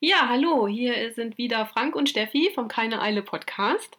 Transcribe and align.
Ja, 0.00 0.28
hallo, 0.28 0.68
hier 0.68 1.12
sind 1.12 1.38
wieder 1.38 1.66
Frank 1.66 1.96
und 1.96 2.08
Steffi 2.08 2.52
vom 2.54 2.68
Keine 2.68 3.02
Eile 3.02 3.20
Podcast. 3.20 3.98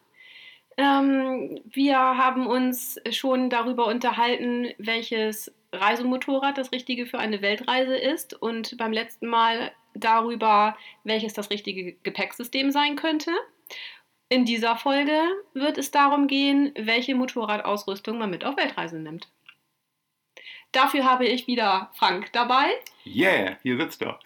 Ähm, 0.78 1.60
wir 1.66 1.98
haben 1.98 2.46
uns 2.46 2.98
schon 3.10 3.50
darüber 3.50 3.86
unterhalten, 3.86 4.68
welches 4.78 5.54
Reisemotorrad 5.74 6.56
das 6.56 6.72
richtige 6.72 7.04
für 7.04 7.18
eine 7.18 7.42
Weltreise 7.42 7.98
ist 7.98 8.32
und 8.32 8.78
beim 8.78 8.94
letzten 8.94 9.26
Mal 9.26 9.72
darüber, 9.92 10.74
welches 11.04 11.34
das 11.34 11.50
richtige 11.50 11.92
Gepäcksystem 12.02 12.70
sein 12.70 12.96
könnte. 12.96 13.32
In 14.30 14.46
dieser 14.46 14.76
Folge 14.76 15.20
wird 15.52 15.76
es 15.76 15.90
darum 15.90 16.28
gehen, 16.28 16.72
welche 16.78 17.14
Motorradausrüstung 17.14 18.16
man 18.16 18.30
mit 18.30 18.46
auf 18.46 18.56
Weltreise 18.56 18.98
nimmt. 18.98 19.28
Dafür 20.72 21.04
habe 21.04 21.26
ich 21.26 21.46
wieder 21.46 21.90
Frank 21.92 22.32
dabei. 22.32 22.70
Yeah, 23.04 23.58
hier 23.62 23.76
sitzt 23.76 24.00
er. 24.00 24.18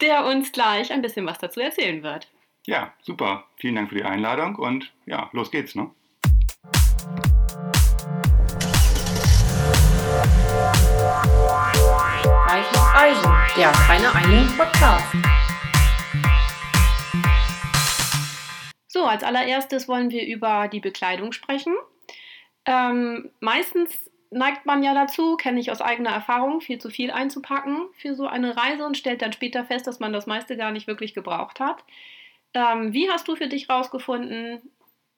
Der 0.00 0.24
uns 0.24 0.52
gleich 0.52 0.92
ein 0.92 1.02
bisschen 1.02 1.26
was 1.26 1.38
dazu 1.38 1.60
erzählen 1.60 2.02
wird. 2.02 2.28
Ja, 2.66 2.92
super. 3.02 3.44
Vielen 3.56 3.74
Dank 3.74 3.90
für 3.90 3.96
die 3.96 4.04
Einladung 4.04 4.56
und 4.56 4.92
ja, 5.06 5.28
los 5.32 5.50
geht's, 5.50 5.74
ne? 5.74 5.90
Eisen, 12.94 13.32
der 13.56 13.72
keine 13.72 14.14
eine 14.14 14.48
Podcast. 14.56 15.06
So, 18.88 19.04
als 19.04 19.22
allererstes 19.22 19.88
wollen 19.88 20.10
wir 20.10 20.26
über 20.26 20.68
die 20.68 20.80
Bekleidung 20.80 21.32
sprechen. 21.32 21.74
Ähm, 22.66 23.30
meistens 23.40 24.09
neigt 24.30 24.64
man 24.64 24.82
ja 24.82 24.94
dazu, 24.94 25.36
kenne 25.36 25.60
ich 25.60 25.70
aus 25.70 25.80
eigener 25.80 26.10
Erfahrung, 26.10 26.60
viel 26.60 26.78
zu 26.78 26.88
viel 26.88 27.10
einzupacken 27.10 27.88
für 27.94 28.14
so 28.14 28.26
eine 28.26 28.56
Reise 28.56 28.86
und 28.86 28.96
stellt 28.96 29.22
dann 29.22 29.32
später 29.32 29.64
fest, 29.64 29.86
dass 29.86 30.00
man 30.00 30.12
das 30.12 30.26
meiste 30.26 30.56
gar 30.56 30.70
nicht 30.70 30.86
wirklich 30.86 31.14
gebraucht 31.14 31.60
hat. 31.60 31.84
Ähm, 32.54 32.92
wie 32.92 33.10
hast 33.10 33.28
du 33.28 33.36
für 33.36 33.48
dich 33.48 33.68
herausgefunden, 33.68 34.60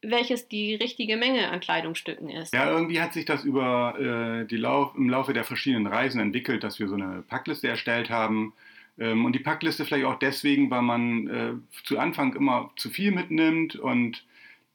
welches 0.02 0.48
die 0.48 0.74
richtige 0.74 1.16
Menge 1.16 1.50
an 1.50 1.60
Kleidungsstücken 1.60 2.28
ist? 2.28 2.52
Ja, 2.52 2.70
irgendwie 2.70 3.00
hat 3.00 3.12
sich 3.12 3.24
das 3.24 3.44
über 3.44 3.98
äh, 3.98 4.46
die 4.46 4.56
Lauf 4.56 4.94
im 4.96 5.08
Laufe 5.08 5.32
der 5.32 5.44
verschiedenen 5.44 5.86
Reisen 5.86 6.20
entwickelt, 6.20 6.64
dass 6.64 6.78
wir 6.78 6.88
so 6.88 6.94
eine 6.94 7.22
Packliste 7.22 7.68
erstellt 7.68 8.10
haben. 8.10 8.52
Ähm, 8.98 9.24
und 9.24 9.34
die 9.34 9.38
Packliste 9.38 9.84
vielleicht 9.84 10.06
auch 10.06 10.18
deswegen, 10.18 10.70
weil 10.70 10.82
man 10.82 11.26
äh, 11.28 11.52
zu 11.84 11.98
Anfang 11.98 12.34
immer 12.34 12.70
zu 12.76 12.90
viel 12.90 13.12
mitnimmt 13.12 13.76
und 13.76 14.24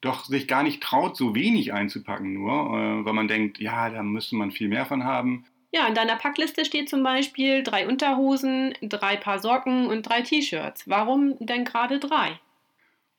doch 0.02 0.26
sich 0.26 0.48
gar 0.48 0.64
nicht 0.64 0.81
traut, 0.81 1.17
so 1.17 1.36
wenig 1.36 1.73
einzupacken 1.73 2.34
nur, 2.34 2.52
äh, 2.52 3.06
weil 3.06 3.14
man 3.14 3.28
denkt, 3.28 3.59
ja, 3.59 3.90
da 3.90 4.04
müsste 4.04 4.36
man 4.36 4.52
viel 4.52 4.67
mehr 4.67 4.86
von 4.86 5.04
haben. 5.04 5.45
Ja, 5.72 5.88
in 5.88 5.95
deiner 5.95 6.16
Packliste 6.16 6.66
steht 6.66 6.89
zum 6.89 7.04
Beispiel 7.04 7.62
drei 7.64 7.88
Unterhosen, 7.88 8.73
drei 8.81 9.17
Paar 9.17 9.39
Socken 9.39 9.88
und 9.88 10.04
drei 10.04 10.22
T-Shirts. 10.22 10.88
Warum 10.88 11.36
denn 11.39 11.66
gerade 11.66 12.00
drei? 12.00 12.39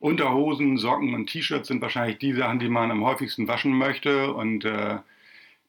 Unterhosen, 0.00 0.78
Socken 0.78 1.14
und 1.14 1.26
T-Shirts 1.26 1.68
sind 1.68 1.82
wahrscheinlich 1.82 2.18
die 2.18 2.32
Sachen, 2.32 2.58
die 2.58 2.68
man 2.68 2.90
am 2.90 3.04
häufigsten 3.04 3.48
waschen 3.48 3.76
möchte. 3.76 4.32
Und 4.32 4.64
äh, 4.64 4.98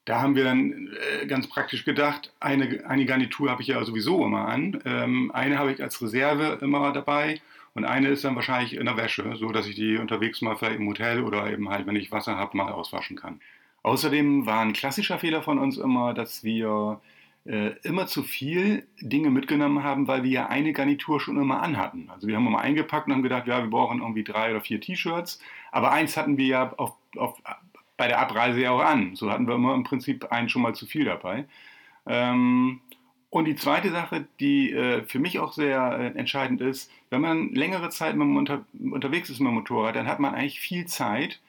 da 0.05 0.21
haben 0.21 0.35
wir 0.35 0.45
dann 0.45 0.95
äh, 1.21 1.25
ganz 1.25 1.47
praktisch 1.47 1.83
gedacht, 1.83 2.31
eine, 2.39 2.85
eine 2.87 3.05
Garnitur 3.05 3.49
habe 3.49 3.61
ich 3.61 3.67
ja 3.67 3.83
sowieso 3.83 4.23
immer 4.25 4.47
an. 4.47 4.79
Ähm, 4.85 5.31
eine 5.33 5.57
habe 5.57 5.73
ich 5.73 5.81
als 5.81 6.01
Reserve 6.01 6.59
immer 6.61 6.93
dabei 6.93 7.41
und 7.73 7.85
eine 7.85 8.09
ist 8.09 8.23
dann 8.23 8.35
wahrscheinlich 8.35 8.75
in 8.75 8.85
der 8.85 8.97
Wäsche, 8.97 9.35
so 9.35 9.51
dass 9.51 9.67
ich 9.67 9.75
die 9.75 9.97
unterwegs 9.97 10.41
mal 10.41 10.55
vielleicht 10.55 10.79
im 10.79 10.87
Hotel 10.87 11.23
oder 11.23 11.51
eben 11.51 11.69
halt, 11.69 11.87
wenn 11.87 11.95
ich 11.95 12.11
Wasser 12.11 12.37
habe, 12.37 12.57
mal 12.57 12.71
auswaschen 12.71 13.17
kann. 13.17 13.39
Außerdem 13.83 14.45
war 14.45 14.61
ein 14.61 14.73
klassischer 14.73 15.19
Fehler 15.19 15.41
von 15.41 15.57
uns 15.57 15.77
immer, 15.77 16.13
dass 16.13 16.43
wir 16.43 16.99
äh, 17.45 17.71
immer 17.83 18.07
zu 18.07 18.23
viel 18.23 18.85
Dinge 18.99 19.29
mitgenommen 19.29 19.83
haben, 19.83 20.07
weil 20.07 20.23
wir 20.23 20.31
ja 20.31 20.47
eine 20.47 20.73
Garnitur 20.73 21.19
schon 21.19 21.37
immer 21.37 21.61
anhatten. 21.61 22.09
Also 22.09 22.27
wir 22.27 22.35
haben 22.35 22.45
immer 22.47 22.59
eingepackt 22.59 23.07
und 23.07 23.13
haben 23.13 23.23
gedacht, 23.23 23.47
ja, 23.47 23.61
wir 23.63 23.69
brauchen 23.69 24.01
irgendwie 24.01 24.23
drei 24.23 24.51
oder 24.51 24.61
vier 24.61 24.81
T-Shirts, 24.81 25.39
aber 25.71 25.91
eins 25.91 26.17
hatten 26.17 26.37
wir 26.37 26.45
ja 26.45 26.73
auf, 26.77 26.93
auf, 27.15 27.41
bei 27.97 28.07
der 28.07 28.19
Abreise 28.19 28.61
ja 28.61 28.71
auch 28.71 28.81
an. 28.81 29.15
So 29.15 29.31
hatten 29.31 29.47
wir 29.47 29.55
immer 29.55 29.73
im 29.73 29.83
Prinzip 29.83 30.31
einen 30.31 30.49
schon 30.49 30.61
mal 30.61 30.75
zu 30.75 30.85
viel 30.85 31.05
dabei. 31.05 31.45
Ähm, 32.05 32.81
und 33.29 33.45
die 33.45 33.55
zweite 33.55 33.91
Sache, 33.91 34.25
die 34.39 34.71
äh, 34.71 35.03
für 35.03 35.19
mich 35.19 35.39
auch 35.39 35.53
sehr 35.53 35.97
äh, 35.99 36.17
entscheidend 36.17 36.61
ist, 36.61 36.91
wenn 37.09 37.21
man 37.21 37.53
längere 37.53 37.89
Zeit 37.89 38.15
mit 38.15 38.27
unter, 38.35 38.65
unterwegs 38.79 39.29
ist 39.29 39.39
mit 39.39 39.49
dem 39.49 39.55
Motorrad, 39.55 39.95
dann 39.95 40.07
hat 40.07 40.19
man 40.19 40.33
eigentlich 40.33 40.59
viel 40.59 40.85
Zeit 40.87 41.39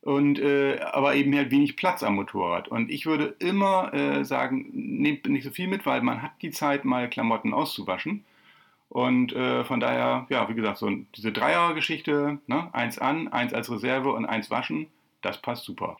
und 0.00 0.38
äh, 0.38 0.80
aber 0.80 1.14
eben 1.14 1.34
halt 1.36 1.50
wenig 1.50 1.76
Platz 1.76 2.02
am 2.02 2.14
Motorrad. 2.14 2.68
Und 2.68 2.90
ich 2.90 3.06
würde 3.06 3.34
immer 3.38 3.92
äh, 3.92 4.24
sagen, 4.24 4.70
nehmt 4.72 5.26
nicht 5.26 5.44
so 5.44 5.50
viel 5.50 5.66
mit, 5.66 5.84
weil 5.84 6.00
man 6.00 6.22
hat 6.22 6.32
die 6.42 6.50
Zeit, 6.50 6.84
mal 6.84 7.10
Klamotten 7.10 7.52
auszuwaschen. 7.52 8.24
Und 8.88 9.32
äh, 9.32 9.64
von 9.64 9.80
daher, 9.80 10.26
ja, 10.30 10.48
wie 10.48 10.54
gesagt, 10.54 10.78
so 10.78 10.88
diese 11.16 11.32
Dreier-Geschichte, 11.32 12.38
ne? 12.46 12.70
eins 12.72 12.98
an, 12.98 13.28
eins 13.28 13.52
als 13.52 13.70
Reserve 13.70 14.12
und 14.12 14.26
eins 14.26 14.50
waschen, 14.50 14.86
das 15.22 15.42
passt 15.42 15.64
super. 15.64 15.98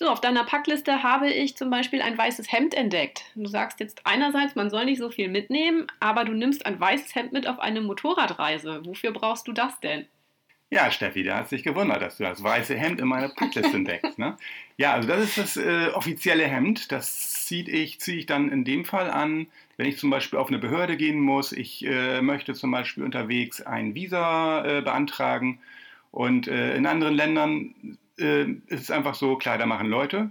So, 0.00 0.06
auf 0.06 0.20
deiner 0.20 0.44
Packliste 0.44 1.02
habe 1.02 1.28
ich 1.28 1.56
zum 1.56 1.70
Beispiel 1.70 2.02
ein 2.02 2.16
weißes 2.16 2.52
Hemd 2.52 2.72
entdeckt. 2.72 3.24
Du 3.34 3.48
sagst 3.48 3.80
jetzt 3.80 4.02
einerseits, 4.04 4.54
man 4.54 4.70
soll 4.70 4.84
nicht 4.84 5.00
so 5.00 5.10
viel 5.10 5.28
mitnehmen, 5.28 5.88
aber 5.98 6.24
du 6.24 6.34
nimmst 6.34 6.66
ein 6.66 6.78
weißes 6.78 7.16
Hemd 7.16 7.32
mit 7.32 7.48
auf 7.48 7.58
eine 7.58 7.80
Motorradreise. 7.80 8.86
Wofür 8.86 9.10
brauchst 9.10 9.48
du 9.48 9.52
das 9.52 9.80
denn? 9.80 10.06
Ja, 10.70 10.92
Steffi, 10.92 11.24
da 11.24 11.38
hat 11.38 11.48
sich 11.48 11.64
gewundert, 11.64 12.00
dass 12.00 12.18
du 12.18 12.22
das 12.22 12.40
weiße 12.40 12.76
Hemd 12.76 13.00
in 13.00 13.08
meiner 13.08 13.30
Packliste 13.30 13.76
entdeckst. 13.76 14.20
Ne? 14.20 14.36
Ja, 14.76 14.92
also 14.92 15.08
das 15.08 15.24
ist 15.24 15.36
das 15.38 15.56
äh, 15.56 15.88
offizielle 15.88 16.46
Hemd. 16.46 16.92
Das 16.92 17.44
ziehe 17.46 17.68
ich, 17.68 17.98
zieh 17.98 18.20
ich 18.20 18.26
dann 18.26 18.52
in 18.52 18.62
dem 18.62 18.84
Fall 18.84 19.10
an, 19.10 19.48
wenn 19.76 19.88
ich 19.88 19.98
zum 19.98 20.10
Beispiel 20.10 20.38
auf 20.38 20.46
eine 20.46 20.60
Behörde 20.60 20.96
gehen 20.96 21.18
muss. 21.18 21.50
Ich 21.50 21.84
äh, 21.84 22.22
möchte 22.22 22.54
zum 22.54 22.70
Beispiel 22.70 23.02
unterwegs 23.02 23.60
ein 23.60 23.96
Visa 23.96 24.64
äh, 24.64 24.80
beantragen. 24.80 25.58
Und 26.12 26.46
äh, 26.46 26.76
in 26.76 26.86
anderen 26.86 27.14
Ländern 27.14 27.98
äh, 28.18 28.44
ist 28.66 28.82
es 28.82 28.90
einfach 28.90 29.14
so, 29.14 29.36
Kleider 29.36 29.66
machen 29.66 29.88
Leute. 29.88 30.30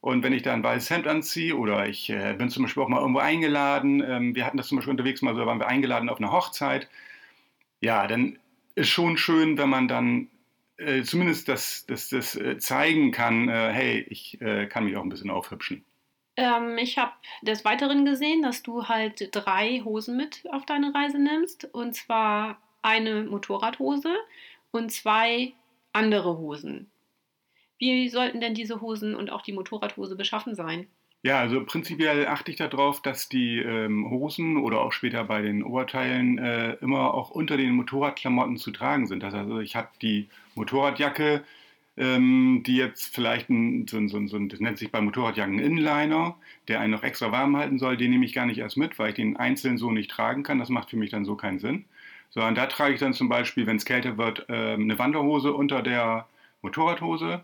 Und 0.00 0.24
wenn 0.24 0.32
ich 0.32 0.42
da 0.42 0.52
ein 0.52 0.64
weißes 0.64 0.90
Hemd 0.90 1.06
anziehe 1.06 1.56
oder 1.56 1.88
ich 1.88 2.10
äh, 2.10 2.34
bin 2.36 2.50
zum 2.50 2.64
Beispiel 2.64 2.82
auch 2.82 2.88
mal 2.88 3.00
irgendwo 3.00 3.20
eingeladen, 3.20 4.02
ähm, 4.02 4.34
wir 4.34 4.44
hatten 4.44 4.56
das 4.56 4.68
zum 4.68 4.76
Beispiel 4.76 4.90
unterwegs 4.90 5.22
mal 5.22 5.34
so, 5.34 5.40
da 5.40 5.46
waren 5.46 5.60
wir 5.60 5.68
eingeladen 5.68 6.08
auf 6.08 6.18
eine 6.18 6.32
Hochzeit, 6.32 6.88
ja, 7.80 8.06
dann 8.06 8.38
ist 8.74 8.88
schon 8.88 9.16
schön, 9.16 9.58
wenn 9.58 9.68
man 9.68 9.88
dann 9.88 10.28
äh, 10.76 11.02
zumindest 11.02 11.48
das, 11.48 11.86
das, 11.86 12.08
das 12.08 12.34
äh, 12.34 12.58
zeigen 12.58 13.12
kann, 13.12 13.48
äh, 13.48 13.70
hey, 13.72 14.06
ich 14.08 14.40
äh, 14.40 14.66
kann 14.66 14.84
mich 14.84 14.96
auch 14.96 15.02
ein 15.02 15.08
bisschen 15.08 15.30
aufhübschen. 15.30 15.84
Ähm, 16.36 16.78
ich 16.78 16.98
habe 16.98 17.12
des 17.42 17.64
Weiteren 17.64 18.04
gesehen, 18.04 18.42
dass 18.42 18.62
du 18.62 18.88
halt 18.88 19.28
drei 19.32 19.82
Hosen 19.84 20.16
mit 20.16 20.44
auf 20.50 20.64
deine 20.64 20.94
Reise 20.94 21.18
nimmst. 21.18 21.72
Und 21.72 21.94
zwar 21.94 22.60
eine 22.80 23.24
Motorradhose 23.24 24.14
und 24.70 24.90
zwei 24.90 25.52
andere 25.92 26.38
Hosen. 26.38 26.91
Wie 27.82 28.08
sollten 28.08 28.40
denn 28.40 28.54
diese 28.54 28.80
Hosen 28.80 29.16
und 29.16 29.32
auch 29.32 29.42
die 29.42 29.52
Motorradhose 29.52 30.14
beschaffen 30.14 30.54
sein? 30.54 30.86
Ja, 31.24 31.40
also 31.40 31.64
prinzipiell 31.64 32.28
achte 32.28 32.52
ich 32.52 32.56
darauf, 32.56 33.02
dass 33.02 33.28
die 33.28 33.58
ähm, 33.58 34.08
Hosen 34.08 34.56
oder 34.56 34.80
auch 34.80 34.92
später 34.92 35.24
bei 35.24 35.42
den 35.42 35.64
Oberteilen 35.64 36.38
äh, 36.38 36.74
immer 36.74 37.12
auch 37.12 37.30
unter 37.30 37.56
den 37.56 37.72
Motorradklamotten 37.72 38.56
zu 38.56 38.70
tragen 38.70 39.08
sind. 39.08 39.24
Das 39.24 39.34
heißt, 39.34 39.46
also 39.46 39.58
ich 39.58 39.74
habe 39.74 39.88
die 40.00 40.28
Motorradjacke, 40.54 41.42
ähm, 41.96 42.62
die 42.64 42.76
jetzt 42.76 43.12
vielleicht 43.12 43.50
ein, 43.50 43.88
so, 43.88 44.06
so, 44.06 44.24
so, 44.28 44.38
das 44.38 44.60
nennt 44.60 44.78
sich 44.78 44.92
bei 44.92 45.00
Motorradjacken 45.00 45.58
Inliner, 45.58 46.36
der 46.68 46.78
einen 46.78 46.92
noch 46.92 47.02
extra 47.02 47.32
warm 47.32 47.56
halten 47.56 47.80
soll, 47.80 47.96
den 47.96 48.12
nehme 48.12 48.24
ich 48.24 48.32
gar 48.32 48.46
nicht 48.46 48.58
erst 48.58 48.76
mit, 48.76 48.96
weil 49.00 49.08
ich 49.08 49.16
den 49.16 49.36
einzeln 49.36 49.76
so 49.76 49.90
nicht 49.90 50.12
tragen 50.12 50.44
kann. 50.44 50.60
Das 50.60 50.68
macht 50.68 50.90
für 50.90 50.96
mich 50.96 51.10
dann 51.10 51.24
so 51.24 51.34
keinen 51.34 51.58
Sinn. 51.58 51.84
Sondern 52.30 52.54
da 52.54 52.66
trage 52.66 52.94
ich 52.94 53.00
dann 53.00 53.12
zum 53.12 53.28
Beispiel, 53.28 53.66
wenn 53.66 53.76
es 53.76 53.84
kälter 53.84 54.18
wird, 54.18 54.48
äh, 54.48 54.74
eine 54.74 55.00
Wanderhose 55.00 55.52
unter 55.52 55.82
der 55.82 56.28
Motorradhose 56.62 57.42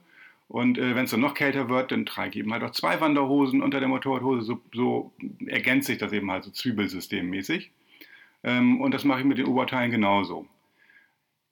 und 0.49 0.79
äh, 0.79 0.95
wenn 0.95 1.05
es 1.05 1.11
dann 1.11 1.21
noch 1.21 1.35
kälter 1.35 1.69
wird, 1.69 1.93
dann 1.93 2.07
trage 2.07 2.31
ich 2.31 2.37
eben 2.37 2.53
halt 2.53 2.63
auch 2.63 2.71
zwei 2.71 3.01
Wanderhosen 3.01 3.63
unter 3.63 3.81
der 3.81 3.89
Motorradhose. 3.89 4.43
So, 4.43 4.61
so 4.73 5.13
ergänzt 5.47 5.87
sich 5.87 5.99
das 5.99 6.13
eben 6.13 6.31
halt 6.31 6.45
so 6.45 6.51
Zwiebelsystemmäßig. 6.51 7.71
Ähm, 8.45 8.81
und 8.81 8.95
das 8.95 9.05
mache 9.05 9.21
ich 9.21 9.27
mit 9.27 9.39
den 9.39 9.47
Oberteilen 9.47 9.91
genauso. 9.91 10.47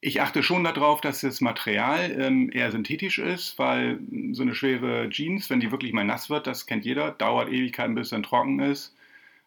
Ich 0.00 0.22
achte 0.22 0.43
schon 0.43 0.64
darauf, 0.64 1.00
dass 1.00 1.20
das 1.20 1.40
Material 1.40 2.16
ähm, 2.19 2.50
eher 2.52 2.70
synthetisch 2.70 3.19
ist, 3.19 3.58
weil 3.58 3.98
so 4.32 4.43
eine 4.43 4.54
schwere 4.54 5.10
Jeans, 5.10 5.50
wenn 5.50 5.60
die 5.60 5.72
wirklich 5.72 5.92
mal 5.92 6.04
nass 6.04 6.31
wird, 6.31 6.46
das 6.46 6.66
kennt 6.66 6.84
jeder, 6.84 7.10
dauert 7.10 7.49
Ewigkeiten, 7.49 7.94
bis 7.94 8.06
es 8.06 8.10
dann 8.10 8.22
trocken 8.22 8.60
ist. 8.60 8.94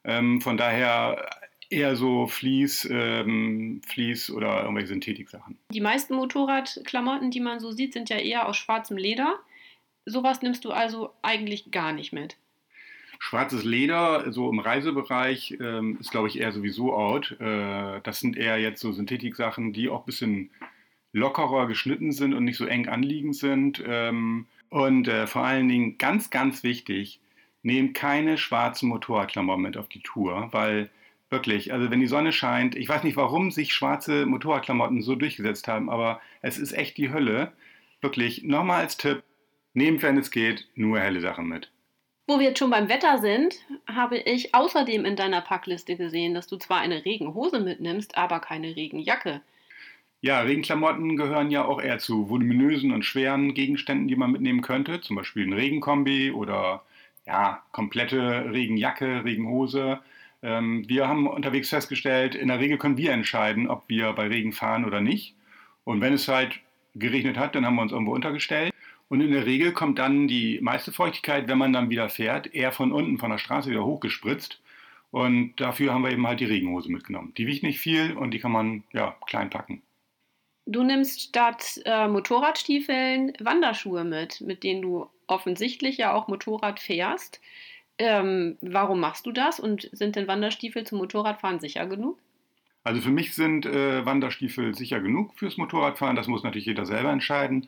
Ähm, 0.04 0.42
von 0.42 0.58
daher 0.58 1.30
eher 1.70 1.96
so 1.96 2.28
Vlies, 2.28 2.88
ähm, 2.90 3.82
Vlies 3.86 4.30
oder 4.30 4.62
irgendwelche 4.62 4.88
Synthetiksachen. 4.88 5.58
Die 5.72 5.82
meisten 5.82 6.16
Motorradklamotten, 6.16 7.32
die 7.32 7.40
man 7.40 7.60
so 7.60 7.72
sieht, 7.72 7.94
sind 7.94 8.10
ja 8.10 8.18
eher 8.18 8.48
aus 8.48 8.58
schwarzem 8.58 8.98
Leder. 8.98 9.40
Sowas 10.06 10.42
nimmst 10.42 10.66
du 10.66 10.72
also 10.72 11.12
eigentlich 11.22 11.72
gar 11.72 11.94
nicht 11.94 12.14
mit. 12.14 12.38
Schwarzes 13.20 13.66
Leder, 13.66 14.32
so 14.32 14.50
im 14.50 14.60
Reisebereich, 14.60 15.58
ähm, 15.60 15.98
ist, 16.00 16.10
glaube 16.10 16.30
ich, 16.30 16.40
eher 16.40 16.54
sowieso 16.54 16.94
out. 16.94 17.36
Äh, 17.40 18.00
das 18.02 18.22
sind 18.22 18.38
eher 18.38 18.58
jetzt 18.58 18.80
so 18.80 18.94
Synthetiksachen, 18.94 19.74
die 19.74 19.90
auch 19.90 20.00
ein 20.00 20.06
bisschen 20.06 20.50
lockerer 21.12 21.68
geschnitten 21.68 22.12
sind 22.12 22.34
und 22.34 22.46
nicht 22.46 22.58
so 22.58 22.66
eng 22.66 22.88
anliegend 22.88 23.36
sind. 23.36 23.84
Ähm, 23.86 24.48
und 24.70 25.08
äh, 25.08 25.28
vor 25.28 25.44
allen 25.44 25.68
Dingen 25.68 25.98
ganz, 25.98 26.30
ganz 26.30 26.64
wichtig, 26.64 27.20
nehmt 27.62 27.94
keine 27.94 28.38
schwarzen 28.38 28.88
Motorradklamotten 28.88 29.64
mit 29.64 29.78
auf 29.78 29.90
die 29.90 30.02
Tour, 30.02 30.48
weil 30.52 30.90
Wirklich, 31.30 31.72
also 31.72 31.92
wenn 31.92 32.00
die 32.00 32.08
Sonne 32.08 32.32
scheint, 32.32 32.76
ich 32.76 32.90
weiß 32.90 33.04
nicht, 33.04 33.16
warum 33.16 33.52
sich 33.52 33.74
schwarze 33.74 34.26
Motorradklamotten 34.26 35.02
so 35.02 35.16
durchgesetzt 35.16 35.68
haben, 35.68 35.90
aber 35.90 36.22
es 36.42 36.58
ist 36.58 36.72
echt 36.72 36.98
die 36.98 37.12
Hölle. 37.12 37.52
Wirklich, 38.02 38.44
nochmal 38.44 38.82
als 38.82 38.98
Tipp, 38.98 39.24
nehmt, 39.74 40.02
wenn 40.02 40.18
es 40.18 40.32
geht, 40.32 40.68
nur 40.76 41.00
helle 41.00 41.22
Sachen 41.22 41.48
mit. 41.48 41.70
Wo 42.26 42.40
wir 42.40 42.50
jetzt 42.50 42.60
schon 42.60 42.70
beim 42.70 42.90
Wetter 42.90 43.20
sind, 43.20 43.56
habe 43.88 44.18
ich 44.18 44.54
außerdem 44.54 45.06
in 45.06 45.16
deiner 45.16 45.42
Packliste 45.42 45.96
gesehen, 45.96 46.34
dass 46.34 46.48
du 46.48 46.58
zwar 46.58 46.80
eine 46.80 47.06
Regenhose 47.06 47.60
mitnimmst, 47.60 48.18
aber 48.18 48.40
keine 48.40 48.76
Regenjacke. 48.76 49.42
Ja, 50.22 50.42
Regenklamotten 50.42 51.16
gehören 51.16 51.50
ja 51.50 51.64
auch 51.66 51.82
eher 51.82 51.98
zu 51.98 52.30
voluminösen 52.30 52.92
und 52.92 53.04
schweren 53.04 53.54
Gegenständen, 53.54 54.08
die 54.08 54.16
man 54.16 54.32
mitnehmen 54.32 54.62
könnte. 54.62 55.00
Zum 55.02 55.16
Beispiel 55.16 55.48
ein 55.48 55.54
Regenkombi 55.54 56.32
oder 56.32 56.84
ja, 57.26 57.64
komplette 57.72 58.52
Regenjacke, 58.52 59.24
Regenhose. 59.24 60.00
Ähm, 60.42 60.88
wir 60.88 61.08
haben 61.08 61.28
unterwegs 61.28 61.70
festgestellt, 61.70 62.36
in 62.36 62.48
der 62.48 62.60
Regel 62.60 62.78
können 62.78 62.98
wir 62.98 63.12
entscheiden, 63.12 63.68
ob 63.68 63.84
wir 63.88 64.14
bei 64.14 64.28
Regen 64.28 64.54
fahren 64.54 64.86
oder 64.86 65.02
nicht. 65.02 65.36
Und 65.84 66.02
wenn 66.02 66.14
es 66.14 66.28
halt 66.28 66.60
geregnet 66.96 67.38
hat, 67.38 67.56
dann 67.56 67.66
haben 67.66 67.76
wir 67.76 67.82
uns 67.82 67.92
irgendwo 67.92 68.14
untergestellt. 68.14 68.74
Und 69.10 69.22
in 69.22 69.32
der 69.32 69.46
Regel 69.46 69.74
kommt 69.74 69.98
dann 69.98 70.28
die 70.28 70.60
meiste 70.62 70.92
Feuchtigkeit, 70.92 71.48
wenn 71.48 71.58
man 71.58 71.74
dann 71.74 71.90
wieder 71.90 72.10
fährt, 72.10 72.54
eher 72.54 72.72
von 72.72 72.92
unten 72.92 73.18
von 73.18 73.32
der 73.32 73.40
Straße 73.40 73.70
wieder 73.70 73.86
hochgespritzt. 73.86 74.62
Und 75.12 75.56
dafür 75.56 75.94
haben 75.94 76.04
wir 76.04 76.12
eben 76.12 76.28
halt 76.28 76.40
die 76.40 76.46
Regenhose 76.46 76.92
mitgenommen. 76.92 77.34
Die 77.36 77.48
wiegt 77.48 77.64
nicht 77.64 77.80
viel 77.80 78.16
und 78.16 78.32
die 78.32 78.40
kann 78.40 78.52
man 78.52 78.84
ja 78.94 79.16
klein 79.26 79.50
packen. 79.50 79.82
Du 80.68 80.84
nimmst 80.84 81.22
statt 81.22 81.82
äh, 81.86 82.08
Motorradstiefeln 82.08 83.34
Wanderschuhe 83.40 84.04
mit, 84.04 84.42
mit 84.42 84.64
denen 84.64 84.84
du 84.84 85.08
offensichtlich 85.26 85.98
ja 85.98 86.14
auch 86.14 86.28
Motorrad 86.28 86.80
fährst. 86.80 87.42
Ähm, 88.00 88.58
warum 88.62 89.02
machst 89.02 89.26
du 89.26 89.32
das 89.32 89.60
und 89.60 89.90
sind 89.92 90.16
denn 90.16 90.28
Wanderstiefel 90.28 90.86
zum 90.86 91.00
Motorradfahren 91.00 91.60
sicher 91.60 91.86
genug? 91.86 92.18
Also 92.84 93.02
für 93.02 93.10
mich 93.10 93.36
sind 93.36 93.66
äh, 93.66 94.06
Wanderstiefel 94.06 94.74
sicher 94.74 95.02
genug 95.02 95.38
fürs 95.38 95.58
Motorradfahren. 95.58 96.16
Das 96.16 96.28
muss 96.28 96.44
natürlich 96.44 96.66
jeder 96.66 96.86
selber 96.86 97.12
entscheiden. 97.12 97.68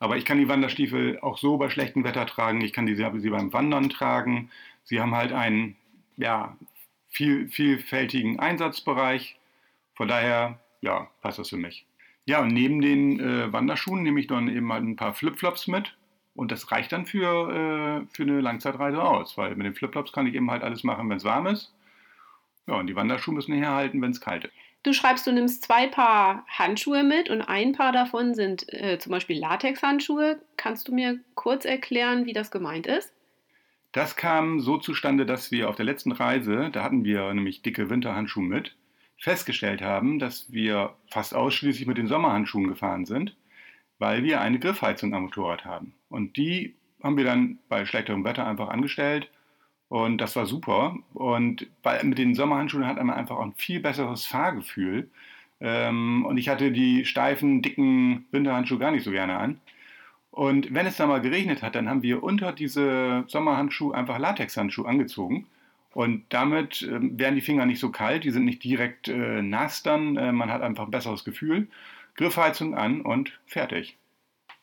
Aber 0.00 0.16
ich 0.16 0.24
kann 0.24 0.38
die 0.38 0.48
Wanderstiefel 0.48 1.20
auch 1.20 1.38
so 1.38 1.56
bei 1.56 1.70
schlechtem 1.70 2.04
Wetter 2.04 2.26
tragen. 2.26 2.60
Ich 2.60 2.72
kann 2.72 2.86
die, 2.86 2.96
sie 2.96 3.30
beim 3.30 3.52
Wandern 3.52 3.88
tragen. 3.88 4.50
Sie 4.84 5.00
haben 5.00 5.14
halt 5.14 5.32
einen 5.32 5.76
ja, 6.16 6.56
viel, 7.08 7.48
vielfältigen 7.48 8.38
Einsatzbereich. 8.40 9.38
Von 9.94 10.08
daher, 10.08 10.58
ja, 10.80 11.08
passt 11.20 11.38
das 11.38 11.50
für 11.50 11.56
mich. 11.56 11.86
Ja, 12.26 12.42
und 12.42 12.48
neben 12.48 12.80
den 12.80 13.20
äh, 13.20 13.52
Wanderschuhen 13.52 14.02
nehme 14.02 14.20
ich 14.20 14.26
dann 14.26 14.48
eben 14.48 14.72
halt 14.72 14.84
ein 14.84 14.96
paar 14.96 15.14
Flipflops 15.14 15.66
mit. 15.66 15.94
Und 16.38 16.52
das 16.52 16.70
reicht 16.70 16.92
dann 16.92 17.04
für, 17.04 17.50
äh, 17.50 18.06
für 18.14 18.22
eine 18.22 18.40
Langzeitreise 18.40 19.02
aus, 19.02 19.36
weil 19.36 19.56
mit 19.56 19.66
den 19.66 19.74
Flipflops 19.74 20.12
kann 20.12 20.28
ich 20.28 20.34
eben 20.34 20.48
halt 20.52 20.62
alles 20.62 20.84
machen, 20.84 21.10
wenn 21.10 21.16
es 21.16 21.24
warm 21.24 21.48
ist. 21.48 21.74
Ja, 22.68 22.74
und 22.74 22.86
die 22.86 22.94
Wanderschuhe 22.94 23.34
müssen 23.34 23.54
herhalten, 23.54 24.00
wenn 24.00 24.12
es 24.12 24.20
kalt 24.20 24.44
ist. 24.44 24.54
Du 24.84 24.92
schreibst, 24.92 25.26
du 25.26 25.32
nimmst 25.32 25.64
zwei 25.64 25.88
Paar 25.88 26.46
Handschuhe 26.46 27.02
mit 27.02 27.28
und 27.28 27.42
ein 27.42 27.72
Paar 27.72 27.90
davon 27.90 28.34
sind 28.34 28.72
äh, 28.72 29.00
zum 29.00 29.10
Beispiel 29.10 29.36
Latexhandschuhe. 29.36 30.40
Kannst 30.56 30.86
du 30.86 30.94
mir 30.94 31.18
kurz 31.34 31.64
erklären, 31.64 32.24
wie 32.24 32.32
das 32.32 32.52
gemeint 32.52 32.86
ist? 32.86 33.12
Das 33.90 34.14
kam 34.14 34.60
so 34.60 34.78
zustande, 34.78 35.26
dass 35.26 35.50
wir 35.50 35.68
auf 35.68 35.74
der 35.74 35.86
letzten 35.86 36.12
Reise, 36.12 36.70
da 36.70 36.84
hatten 36.84 37.04
wir 37.04 37.34
nämlich 37.34 37.62
dicke 37.62 37.90
Winterhandschuhe 37.90 38.44
mit, 38.44 38.76
festgestellt 39.18 39.82
haben, 39.82 40.20
dass 40.20 40.52
wir 40.52 40.94
fast 41.10 41.34
ausschließlich 41.34 41.88
mit 41.88 41.98
den 41.98 42.06
Sommerhandschuhen 42.06 42.68
gefahren 42.68 43.06
sind 43.06 43.34
weil 43.98 44.22
wir 44.22 44.40
eine 44.40 44.58
Griffheizung 44.58 45.14
am 45.14 45.24
Motorrad 45.24 45.64
haben. 45.64 45.94
Und 46.08 46.36
die 46.36 46.74
haben 47.02 47.16
wir 47.16 47.24
dann 47.24 47.58
bei 47.68 47.86
schlechterem 47.86 48.24
Wetter 48.24 48.46
einfach 48.46 48.68
angestellt 48.68 49.30
und 49.88 50.18
das 50.18 50.36
war 50.36 50.46
super. 50.46 50.96
Und 51.14 51.66
bei, 51.82 52.02
mit 52.02 52.18
den 52.18 52.34
Sommerhandschuhen 52.34 52.86
hat 52.86 52.96
man 52.96 53.10
einfach 53.10 53.36
auch 53.36 53.44
ein 53.44 53.54
viel 53.56 53.80
besseres 53.80 54.26
Fahrgefühl. 54.26 55.10
Ähm, 55.60 56.24
und 56.26 56.38
ich 56.38 56.48
hatte 56.48 56.70
die 56.72 57.04
steifen, 57.04 57.62
dicken 57.62 58.26
Winterhandschuhe 58.30 58.78
gar 58.78 58.90
nicht 58.90 59.04
so 59.04 59.10
gerne 59.10 59.38
an. 59.38 59.60
Und 60.30 60.72
wenn 60.74 60.86
es 60.86 60.96
dann 60.96 61.08
mal 61.08 61.20
geregnet 61.20 61.62
hat, 61.62 61.74
dann 61.74 61.88
haben 61.88 62.02
wir 62.02 62.22
unter 62.22 62.52
diese 62.52 63.24
Sommerhandschuhe 63.28 63.94
einfach 63.94 64.18
Latexhandschuhe 64.18 64.86
angezogen. 64.86 65.46
Und 65.94 66.24
damit 66.28 66.82
äh, 66.82 66.98
werden 67.18 67.34
die 67.34 67.40
Finger 67.40 67.66
nicht 67.66 67.80
so 67.80 67.90
kalt, 67.90 68.24
die 68.24 68.30
sind 68.30 68.44
nicht 68.44 68.62
direkt 68.62 69.08
äh, 69.08 69.42
nass 69.42 69.82
dann, 69.82 70.16
äh, 70.16 70.32
man 70.32 70.52
hat 70.52 70.62
einfach 70.62 70.84
ein 70.84 70.90
besseres 70.90 71.24
Gefühl. 71.24 71.68
Griffheizung 72.14 72.74
an 72.74 73.00
und 73.00 73.38
fertig. 73.46 73.96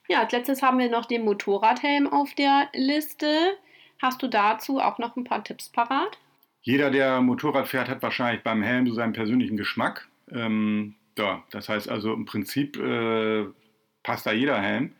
Ja, 0.08 0.22
als 0.22 0.32
letztes 0.32 0.62
haben 0.62 0.78
wir 0.78 0.90
noch 0.90 1.06
den 1.06 1.24
Motorradhelm 1.26 2.08
auf 2.08 2.34
der 2.36 2.70
Liste. 2.74 3.58
Hast 4.02 4.22
du 4.22 4.28
dazu 4.28 4.80
auch 4.80 5.00
noch 5.00 5.16
ein 5.16 5.24
paar 5.24 5.44
Tipps 5.44 5.70
parat? 5.70 6.20
Jeder, 6.62 6.92
der 6.92 7.22
Motorrad 7.22 7.68
fährt, 7.68 7.90
hat 7.90 8.02
wahrscheinlich 8.02 8.44
beim 8.44 8.62
Helm 8.62 8.88
so 8.88 8.94
seinen 8.94 9.14
persönlichen 9.14 9.58
Geschmack. 9.58 10.08
Ähm, 10.32 10.96
ja, 11.18 11.44
das 11.52 11.70
heißt 11.70 11.90
also 11.90 12.14
im 12.14 12.26
Prinzip 12.26 12.78
äh, 12.78 13.46
passt 14.04 14.26
da 14.26 14.32
jeder 14.32 14.60
Helm. 14.62 14.94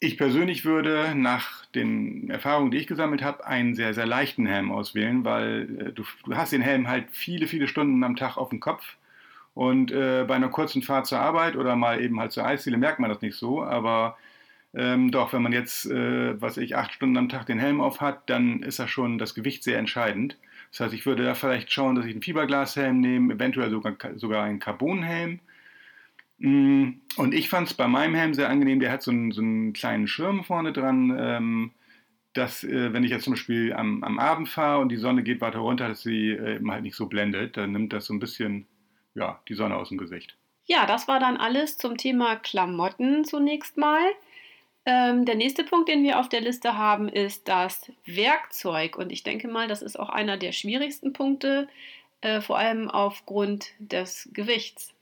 Ich 0.00 0.16
persönlich 0.16 0.64
würde 0.64 1.14
nach 1.16 1.66
den 1.66 2.30
Erfahrungen, 2.30 2.70
die 2.70 2.78
ich 2.78 2.86
gesammelt 2.86 3.22
habe, 3.22 3.44
einen 3.44 3.74
sehr, 3.74 3.94
sehr 3.94 4.06
leichten 4.06 4.46
Helm 4.46 4.70
auswählen, 4.70 5.24
weil 5.24 5.88
äh, 5.88 5.92
du, 5.92 6.04
du 6.24 6.36
hast 6.36 6.52
den 6.52 6.62
Helm 6.62 6.88
halt 6.88 7.10
viele, 7.10 7.46
viele 7.46 7.68
Stunden 7.68 8.02
am 8.04 8.16
Tag 8.16 8.36
auf 8.36 8.50
dem 8.50 8.60
Kopf 8.60 8.96
und 9.58 9.90
äh, 9.90 10.24
bei 10.24 10.36
einer 10.36 10.50
kurzen 10.50 10.82
Fahrt 10.82 11.08
zur 11.08 11.18
Arbeit 11.18 11.56
oder 11.56 11.74
mal 11.74 12.00
eben 12.00 12.20
halt 12.20 12.30
zur 12.30 12.46
Eisziele 12.46 12.76
merkt 12.76 13.00
man 13.00 13.10
das 13.10 13.22
nicht 13.22 13.34
so. 13.34 13.64
Aber 13.64 14.16
ähm, 14.72 15.10
doch, 15.10 15.32
wenn 15.32 15.42
man 15.42 15.52
jetzt, 15.52 15.86
äh, 15.86 16.40
was 16.40 16.58
ich, 16.58 16.76
acht 16.76 16.92
Stunden 16.92 17.16
am 17.16 17.28
Tag 17.28 17.46
den 17.46 17.58
Helm 17.58 17.80
auf 17.80 18.00
hat, 18.00 18.30
dann 18.30 18.62
ist 18.62 18.78
das 18.78 18.88
schon 18.88 19.18
das 19.18 19.34
Gewicht 19.34 19.64
sehr 19.64 19.76
entscheidend. 19.80 20.38
Das 20.70 20.78
heißt, 20.78 20.94
ich 20.94 21.06
würde 21.06 21.24
da 21.24 21.34
vielleicht 21.34 21.72
schauen, 21.72 21.96
dass 21.96 22.04
ich 22.04 22.12
einen 22.12 22.22
Fiberglashelm 22.22 23.00
nehme, 23.00 23.34
eventuell 23.34 23.70
sogar, 23.70 23.96
sogar 24.14 24.44
einen 24.44 24.60
Carbonhelm. 24.60 25.40
Mm, 26.38 26.90
und 27.16 27.34
ich 27.34 27.48
fand 27.48 27.66
es 27.66 27.74
bei 27.74 27.88
meinem 27.88 28.14
Helm 28.14 28.34
sehr 28.34 28.48
angenehm, 28.48 28.78
der 28.78 28.92
hat 28.92 29.02
so 29.02 29.10
einen, 29.10 29.32
so 29.32 29.42
einen 29.42 29.72
kleinen 29.72 30.06
Schirm 30.06 30.44
vorne 30.44 30.72
dran, 30.72 31.16
ähm, 31.18 31.70
dass, 32.32 32.62
äh, 32.62 32.92
wenn 32.92 33.02
ich 33.02 33.10
jetzt 33.10 33.24
zum 33.24 33.32
Beispiel 33.32 33.72
am, 33.72 34.04
am 34.04 34.20
Abend 34.20 34.48
fahre 34.48 34.80
und 34.80 34.90
die 34.90 34.96
Sonne 34.98 35.24
geht 35.24 35.40
weiter 35.40 35.58
runter, 35.58 35.88
dass 35.88 36.02
sie 36.02 36.30
äh, 36.30 36.56
eben 36.56 36.70
halt 36.70 36.84
nicht 36.84 36.94
so 36.94 37.06
blendet. 37.06 37.56
Dann 37.56 37.72
nimmt 37.72 37.92
das 37.92 38.06
so 38.06 38.14
ein 38.14 38.20
bisschen 38.20 38.68
ja, 39.18 39.40
die 39.48 39.54
Sonne 39.54 39.76
aus 39.76 39.88
dem 39.88 39.98
Gesicht. 39.98 40.36
Ja, 40.66 40.86
das 40.86 41.08
war 41.08 41.18
dann 41.18 41.36
alles 41.36 41.78
zum 41.78 41.96
Thema 41.96 42.36
Klamotten 42.36 43.24
zunächst 43.24 43.76
mal. 43.76 44.00
Ähm, 44.84 45.24
der 45.24 45.34
nächste 45.34 45.64
Punkt, 45.64 45.88
den 45.88 46.02
wir 46.02 46.18
auf 46.18 46.28
der 46.28 46.40
Liste 46.40 46.76
haben, 46.76 47.08
ist 47.08 47.48
das 47.48 47.90
Werkzeug. 48.06 48.96
Und 48.96 49.10
ich 49.10 49.22
denke 49.22 49.48
mal, 49.48 49.68
das 49.68 49.82
ist 49.82 49.98
auch 49.98 50.08
einer 50.10 50.36
der 50.36 50.52
schwierigsten 50.52 51.12
Punkte, 51.12 51.68
äh, 52.20 52.40
vor 52.40 52.58
allem 52.58 52.90
aufgrund 52.90 53.72
des 53.78 54.28
Gewichts. 54.32 54.94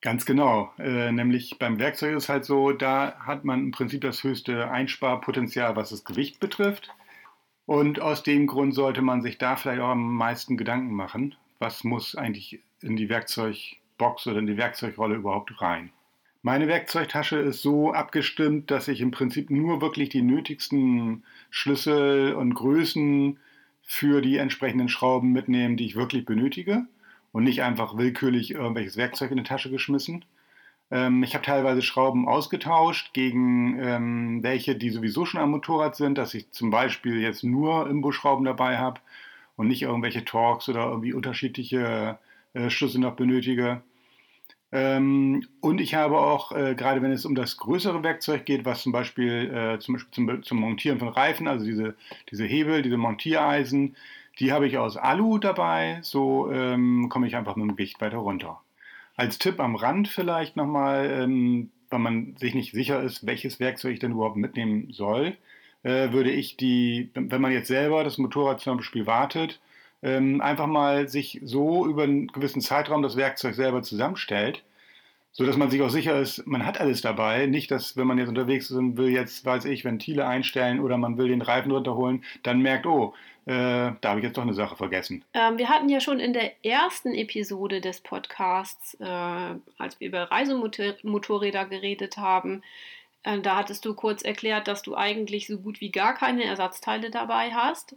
Ganz 0.00 0.26
genau. 0.26 0.70
Äh, 0.78 1.12
nämlich 1.12 1.58
beim 1.58 1.78
Werkzeug 1.78 2.14
ist 2.14 2.24
es 2.24 2.28
halt 2.28 2.44
so, 2.44 2.72
da 2.72 3.16
hat 3.20 3.44
man 3.44 3.60
im 3.60 3.70
Prinzip 3.70 4.02
das 4.02 4.22
höchste 4.22 4.70
Einsparpotenzial, 4.70 5.76
was 5.76 5.90
das 5.90 6.04
Gewicht 6.04 6.40
betrifft. 6.40 6.90
Und 7.66 8.00
aus 8.00 8.22
dem 8.22 8.46
Grund 8.46 8.74
sollte 8.74 9.00
man 9.00 9.22
sich 9.22 9.38
da 9.38 9.56
vielleicht 9.56 9.80
auch 9.80 9.88
am 9.88 10.14
meisten 10.14 10.58
Gedanken 10.58 10.92
machen. 10.92 11.34
Was 11.58 11.84
muss 11.84 12.16
eigentlich 12.16 12.60
in 12.84 12.96
die 12.96 13.08
Werkzeugbox 13.08 14.26
oder 14.26 14.38
in 14.38 14.46
die 14.46 14.56
Werkzeugrolle 14.56 15.16
überhaupt 15.16 15.60
rein. 15.60 15.90
Meine 16.42 16.68
Werkzeugtasche 16.68 17.38
ist 17.38 17.62
so 17.62 17.92
abgestimmt, 17.92 18.70
dass 18.70 18.88
ich 18.88 19.00
im 19.00 19.10
Prinzip 19.10 19.48
nur 19.50 19.80
wirklich 19.80 20.10
die 20.10 20.20
nötigsten 20.20 21.24
Schlüssel 21.48 22.34
und 22.34 22.54
Größen 22.54 23.38
für 23.82 24.20
die 24.20 24.36
entsprechenden 24.36 24.90
Schrauben 24.90 25.32
mitnehme, 25.32 25.76
die 25.76 25.86
ich 25.86 25.96
wirklich 25.96 26.26
benötige 26.26 26.86
und 27.32 27.44
nicht 27.44 27.62
einfach 27.62 27.96
willkürlich 27.96 28.50
irgendwelches 28.50 28.98
Werkzeug 28.98 29.30
in 29.30 29.38
die 29.38 29.42
Tasche 29.42 29.70
geschmissen. 29.70 30.24
Ähm, 30.90 31.22
ich 31.22 31.34
habe 31.34 31.44
teilweise 31.44 31.80
Schrauben 31.82 32.28
ausgetauscht 32.28 33.14
gegen 33.14 33.78
ähm, 33.80 34.42
welche, 34.42 34.76
die 34.76 34.90
sowieso 34.90 35.24
schon 35.24 35.40
am 35.40 35.50
Motorrad 35.50 35.96
sind, 35.96 36.18
dass 36.18 36.34
ich 36.34 36.50
zum 36.50 36.70
Beispiel 36.70 37.20
jetzt 37.20 37.42
nur 37.42 37.88
Imbusschrauben 37.88 38.44
dabei 38.44 38.76
habe 38.76 39.00
und 39.56 39.68
nicht 39.68 39.82
irgendwelche 39.82 40.24
Torx 40.24 40.68
oder 40.68 40.86
irgendwie 40.88 41.14
unterschiedliche 41.14 42.18
Schlüssel 42.68 43.00
noch 43.00 43.16
benötige. 43.16 43.82
Ähm, 44.74 45.46
und 45.60 45.80
ich 45.80 45.94
habe 45.94 46.18
auch, 46.18 46.50
äh, 46.50 46.74
gerade 46.74 47.00
wenn 47.00 47.12
es 47.12 47.24
um 47.24 47.36
das 47.36 47.58
größere 47.58 48.02
Werkzeug 48.02 48.44
geht, 48.44 48.64
was 48.64 48.82
zum 48.82 48.90
Beispiel, 48.90 49.54
äh, 49.54 49.78
zum, 49.78 49.94
Beispiel 49.94 50.10
zum, 50.12 50.42
zum, 50.42 50.58
Montieren 50.58 50.98
von 50.98 51.08
Reifen, 51.08 51.46
also 51.46 51.64
diese, 51.64 51.94
diese 52.32 52.44
Hebel, 52.44 52.82
diese 52.82 52.96
Montiereisen, 52.96 53.94
die 54.40 54.50
habe 54.50 54.66
ich 54.66 54.76
aus 54.76 54.96
Alu 54.96 55.38
dabei, 55.38 56.00
so 56.02 56.50
ähm, 56.50 57.08
komme 57.08 57.28
ich 57.28 57.36
einfach 57.36 57.54
mit 57.54 57.68
dem 57.68 57.76
Gewicht 57.76 58.00
weiter 58.00 58.16
runter. 58.16 58.60
Als 59.14 59.38
Tipp 59.38 59.60
am 59.60 59.76
Rand 59.76 60.08
vielleicht 60.08 60.56
nochmal, 60.56 61.08
ähm, 61.08 61.70
wenn 61.90 62.02
man 62.02 62.36
sich 62.36 62.54
nicht 62.54 62.72
sicher 62.72 63.00
ist, 63.00 63.24
welches 63.28 63.60
Werkzeug 63.60 63.92
ich 63.92 64.00
denn 64.00 64.10
überhaupt 64.10 64.34
mitnehmen 64.36 64.88
soll, 64.90 65.36
äh, 65.84 66.10
würde 66.10 66.32
ich 66.32 66.56
die, 66.56 67.10
wenn 67.14 67.40
man 67.40 67.52
jetzt 67.52 67.68
selber 67.68 68.02
das 68.02 68.18
Motorrad 68.18 68.60
zum 68.60 68.78
Beispiel 68.78 69.06
wartet, 69.06 69.60
ähm, 70.04 70.42
einfach 70.42 70.66
mal 70.66 71.08
sich 71.08 71.40
so 71.42 71.86
über 71.86 72.04
einen 72.04 72.28
gewissen 72.28 72.60
Zeitraum 72.60 73.02
das 73.02 73.16
Werkzeug 73.16 73.54
selber 73.54 73.82
zusammenstellt, 73.82 74.62
so 75.32 75.44
dass 75.44 75.56
man 75.56 75.70
sich 75.70 75.82
auch 75.82 75.88
sicher 75.88 76.20
ist, 76.20 76.46
man 76.46 76.64
hat 76.64 76.80
alles 76.80 77.00
dabei. 77.00 77.46
Nicht, 77.46 77.70
dass 77.70 77.96
wenn 77.96 78.06
man 78.06 78.18
jetzt 78.18 78.28
unterwegs 78.28 78.70
ist 78.70 78.76
und 78.76 78.96
will 78.98 79.08
jetzt, 79.08 79.44
weiß 79.44 79.64
ich, 79.64 79.84
Ventile 79.84 80.26
einstellen 80.26 80.78
oder 80.78 80.98
man 80.98 81.16
will 81.16 81.28
den 81.28 81.42
Reifen 81.42 81.72
runterholen, 81.72 82.22
dann 82.42 82.60
merkt, 82.60 82.86
oh, 82.86 83.14
äh, 83.46 83.92
da 84.00 84.10
habe 84.10 84.20
ich 84.20 84.24
jetzt 84.24 84.36
doch 84.36 84.42
eine 84.42 84.54
Sache 84.54 84.76
vergessen. 84.76 85.24
Ähm, 85.32 85.58
wir 85.58 85.70
hatten 85.70 85.88
ja 85.88 86.00
schon 86.00 86.20
in 86.20 86.34
der 86.34 86.52
ersten 86.64 87.14
Episode 87.14 87.80
des 87.80 88.00
Podcasts, 88.00 88.94
äh, 89.00 89.04
als 89.06 89.98
wir 89.98 90.08
über 90.08 90.30
Reisemotorräder 90.30 91.64
geredet 91.64 92.18
haben, 92.18 92.62
äh, 93.22 93.40
da 93.40 93.56
hattest 93.56 93.84
du 93.86 93.94
kurz 93.94 94.22
erklärt, 94.22 94.68
dass 94.68 94.82
du 94.82 94.94
eigentlich 94.94 95.46
so 95.46 95.58
gut 95.58 95.80
wie 95.80 95.90
gar 95.90 96.14
keine 96.14 96.44
Ersatzteile 96.44 97.10
dabei 97.10 97.52
hast. 97.52 97.96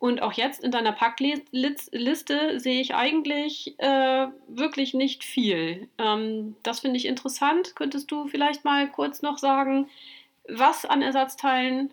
Und 0.00 0.22
auch 0.22 0.32
jetzt 0.32 0.64
in 0.64 0.70
deiner 0.70 0.92
Packliste 0.92 2.58
sehe 2.58 2.80
ich 2.80 2.94
eigentlich 2.94 3.78
äh, 3.78 4.28
wirklich 4.48 4.94
nicht 4.94 5.24
viel. 5.24 5.88
Ähm, 5.98 6.56
das 6.62 6.80
finde 6.80 6.96
ich 6.96 7.04
interessant. 7.04 7.76
Könntest 7.76 8.10
du 8.10 8.26
vielleicht 8.26 8.64
mal 8.64 8.90
kurz 8.90 9.20
noch 9.20 9.36
sagen, 9.36 9.90
was 10.48 10.86
an 10.86 11.02
Ersatzteilen 11.02 11.92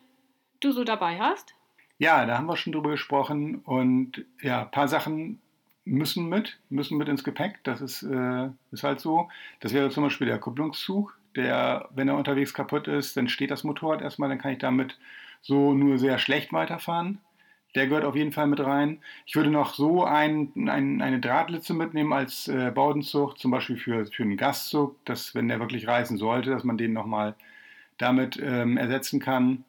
du 0.61 0.71
so 0.71 0.85
dabei 0.85 1.19
hast? 1.19 1.53
Ja, 1.99 2.25
da 2.25 2.37
haben 2.37 2.47
wir 2.47 2.55
schon 2.55 2.71
drüber 2.71 2.91
gesprochen. 2.91 3.55
Und 3.65 4.23
ja, 4.41 4.61
ein 4.61 4.71
paar 4.71 4.87
Sachen 4.87 5.41
müssen 5.83 6.29
mit, 6.29 6.57
müssen 6.69 6.97
mit 6.97 7.09
ins 7.09 7.25
Gepäck. 7.25 7.59
Das 7.63 7.81
ist, 7.81 8.03
äh, 8.03 8.47
ist 8.71 8.83
halt 8.83 9.01
so. 9.01 9.27
Das 9.59 9.73
wäre 9.73 9.89
zum 9.89 10.05
Beispiel 10.05 10.27
der 10.27 10.39
Kupplungszug, 10.39 11.17
der, 11.35 11.89
wenn 11.93 12.07
er 12.07 12.15
unterwegs 12.15 12.53
kaputt 12.53 12.87
ist, 12.87 13.17
dann 13.17 13.27
steht 13.27 13.51
das 13.51 13.65
Motorrad 13.65 14.01
erstmal, 14.01 14.29
dann 14.29 14.39
kann 14.39 14.53
ich 14.53 14.59
damit 14.59 14.97
so 15.41 15.73
nur 15.73 15.97
sehr 15.97 16.19
schlecht 16.19 16.53
weiterfahren. 16.53 17.19
Der 17.77 17.86
gehört 17.86 18.05
auf 18.05 18.15
jeden 18.15 18.31
Fall 18.31 18.48
mit 18.48 18.60
rein. 18.60 18.98
Ich 19.27 19.36
würde 19.36 19.51
noch 19.51 19.75
so 19.75 20.03
ein, 20.03 20.51
ein, 20.67 21.00
eine 21.00 21.19
Drahtlitze 21.19 21.75
mitnehmen 21.75 22.12
als 22.12 22.48
äh, 22.48 22.72
Baudenzug, 22.74 23.38
zum 23.38 23.51
Beispiel 23.51 23.77
für, 23.77 24.07
für 24.07 24.24
einen 24.24 24.36
Gastzug, 24.36 24.96
dass 25.05 25.36
wenn 25.36 25.48
der 25.48 25.60
wirklich 25.60 25.88
reisen 25.88 26.17
sollte, 26.17 26.50
dass 26.50 26.63
man 26.63 26.79
den 26.79 26.93
nochmal 26.93 27.36
damit 28.00 28.41
ähm, 28.41 28.77
ersetzen 28.77 29.19
kann. 29.19 29.63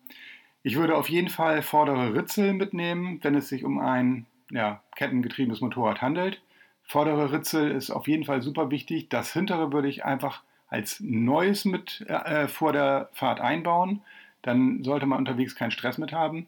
Ich 0.63 0.77
würde 0.77 0.97
auf 0.97 1.11
jeden 1.11 1.29
Fall 1.29 1.61
vordere 1.61 2.15
Ritzel 2.15 2.55
mitnehmen, 2.55 3.19
wenn 3.21 3.35
es 3.35 3.51
sich 3.51 3.63
um 3.63 3.79
ein 3.79 4.25
ja, 4.51 4.83
kettengetriebenes 4.97 5.61
Motorrad 5.61 6.01
handelt. 6.01 6.41
Vordere 6.85 7.31
Ritzel 7.31 7.71
ist 7.71 7.91
auf 7.91 8.09
jeden 8.09 8.25
Fall 8.25 8.41
super 8.41 8.71
wichtig. 8.71 9.11
Das 9.11 9.35
hintere 9.35 9.71
würde 9.71 9.89
ich 9.89 10.07
einfach 10.07 10.43
als 10.69 11.01
Neues 11.01 11.67
mit 11.67 12.07
äh, 12.09 12.49
vor 12.49 12.73
der 12.73 13.11
Fahrt 13.13 13.41
einbauen. 13.41 14.01
Dann 14.41 14.83
sollte 14.83 15.05
man 15.05 15.19
unterwegs 15.19 15.55
keinen 15.55 15.73
Stress 15.73 15.99
mit 15.99 16.13
haben. 16.13 16.47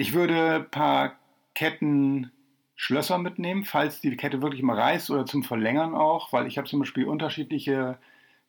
Ich 0.00 0.14
würde 0.14 0.54
ein 0.54 0.70
paar 0.70 1.18
Kettenschlösser 1.54 3.18
mitnehmen, 3.18 3.66
falls 3.66 4.00
die 4.00 4.16
Kette 4.16 4.40
wirklich 4.40 4.62
mal 4.62 4.78
reißt 4.78 5.10
oder 5.10 5.26
zum 5.26 5.42
Verlängern 5.42 5.94
auch, 5.94 6.32
weil 6.32 6.46
ich 6.46 6.56
habe 6.56 6.66
zum 6.66 6.78
Beispiel 6.80 7.04
unterschiedliche 7.04 7.98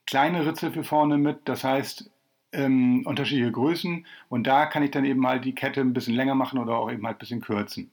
kleine 0.05 0.46
Ritzel 0.46 0.72
für 0.72 0.86
vorne 0.86 1.17
mit, 1.17 1.39
das 1.50 1.65
heißt 1.65 2.10
ähm, 2.53 3.05
unterschiedliche 3.05 3.51
Größen 3.51 4.05
und 4.29 4.48
da 4.48 4.65
kann 4.65 4.84
ich 4.84 4.91
dann 4.91 5.03
eben 5.03 5.20
mal 5.20 5.41
die 5.41 5.53
Kette 5.53 5.81
ein 5.81 5.91
bisschen 5.91 6.15
länger 6.15 6.36
machen 6.36 6.58
oder 6.58 6.77
auch 6.77 6.89
eben 6.89 7.05
halt 7.05 7.17
ein 7.17 7.20
bisschen 7.20 7.41
kürzen. 7.41 7.91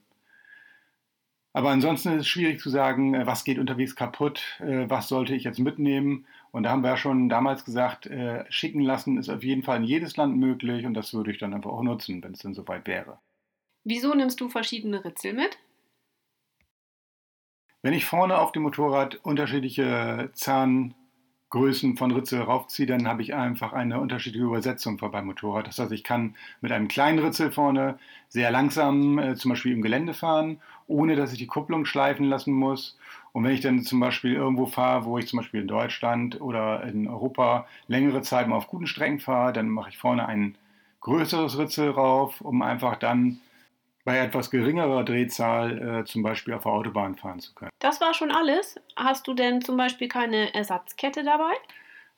Aber 1.52 1.70
ansonsten 1.70 2.10
ist 2.10 2.20
es 2.20 2.28
schwierig 2.28 2.60
zu 2.60 2.70
sagen, 2.70 3.14
äh, 3.14 3.26
was 3.26 3.42
geht 3.42 3.58
unterwegs 3.58 3.96
kaputt, 3.96 4.40
äh, 4.60 4.88
was 4.88 5.08
sollte 5.08 5.34
ich 5.34 5.42
jetzt 5.42 5.58
mitnehmen. 5.58 6.26
Und 6.52 6.62
da 6.62 6.70
haben 6.70 6.82
wir 6.84 6.90
ja 6.90 6.96
schon 6.96 7.28
damals 7.28 7.64
gesagt, 7.64 8.06
äh, 8.06 8.44
schicken 8.50 8.82
lassen 8.82 9.18
ist 9.18 9.28
auf 9.28 9.42
jeden 9.42 9.64
Fall 9.64 9.78
in 9.78 9.84
jedes 9.84 10.16
Land 10.16 10.36
möglich 10.36 10.86
und 10.86 10.94
das 10.94 11.12
würde 11.12 11.32
ich 11.32 11.38
dann 11.38 11.54
einfach 11.54 11.72
auch 11.72 11.82
nutzen, 11.82 12.22
wenn 12.22 12.34
es 12.34 12.38
dann 12.38 12.54
soweit 12.54 12.86
wäre. 12.86 13.18
Wieso 13.90 14.12
nimmst 14.12 14.38
du 14.42 14.50
verschiedene 14.50 15.02
Ritzel 15.02 15.32
mit? 15.32 15.56
Wenn 17.80 17.94
ich 17.94 18.04
vorne 18.04 18.36
auf 18.36 18.52
dem 18.52 18.64
Motorrad 18.64 19.14
unterschiedliche 19.22 20.28
Zahngrößen 20.34 21.96
von 21.96 22.10
Ritzel 22.10 22.42
raufziehe, 22.42 22.84
dann 22.84 23.08
habe 23.08 23.22
ich 23.22 23.34
einfach 23.34 23.72
eine 23.72 23.98
unterschiedliche 23.98 24.44
Übersetzung 24.44 24.98
beim 24.98 25.24
Motorrad. 25.24 25.68
Das 25.68 25.78
heißt, 25.78 25.92
ich 25.92 26.04
kann 26.04 26.36
mit 26.60 26.70
einem 26.70 26.88
kleinen 26.88 27.18
Ritzel 27.18 27.50
vorne 27.50 27.98
sehr 28.28 28.50
langsam 28.50 29.18
äh, 29.18 29.36
zum 29.36 29.52
Beispiel 29.52 29.72
im 29.72 29.80
Gelände 29.80 30.12
fahren, 30.12 30.60
ohne 30.86 31.16
dass 31.16 31.32
ich 31.32 31.38
die 31.38 31.46
Kupplung 31.46 31.86
schleifen 31.86 32.26
lassen 32.26 32.52
muss. 32.52 32.98
Und 33.32 33.44
wenn 33.44 33.54
ich 33.54 33.62
dann 33.62 33.80
zum 33.80 34.00
Beispiel 34.00 34.34
irgendwo 34.34 34.66
fahre, 34.66 35.06
wo 35.06 35.16
ich 35.16 35.28
zum 35.28 35.38
Beispiel 35.38 35.62
in 35.62 35.68
Deutschland 35.68 36.42
oder 36.42 36.82
in 36.82 37.08
Europa 37.08 37.66
längere 37.86 38.20
Zeit 38.20 38.48
mal 38.48 38.56
auf 38.56 38.66
guten 38.66 38.86
Strecken 38.86 39.20
fahre, 39.20 39.54
dann 39.54 39.70
mache 39.70 39.88
ich 39.88 39.96
vorne 39.96 40.26
ein 40.28 40.58
größeres 41.00 41.56
Ritzel 41.56 41.88
rauf, 41.88 42.42
um 42.42 42.60
einfach 42.60 42.96
dann 42.96 43.40
bei 44.08 44.16
etwas 44.16 44.50
geringerer 44.50 45.04
Drehzahl 45.04 46.00
äh, 46.00 46.04
zum 46.06 46.22
Beispiel 46.22 46.54
auf 46.54 46.62
der 46.62 46.72
Autobahn 46.72 47.14
fahren 47.14 47.40
zu 47.40 47.52
können. 47.52 47.70
Das 47.78 48.00
war 48.00 48.14
schon 48.14 48.30
alles. 48.30 48.80
Hast 48.96 49.28
du 49.28 49.34
denn 49.34 49.60
zum 49.60 49.76
Beispiel 49.76 50.08
keine 50.08 50.54
Ersatzkette 50.54 51.24
dabei? 51.24 51.52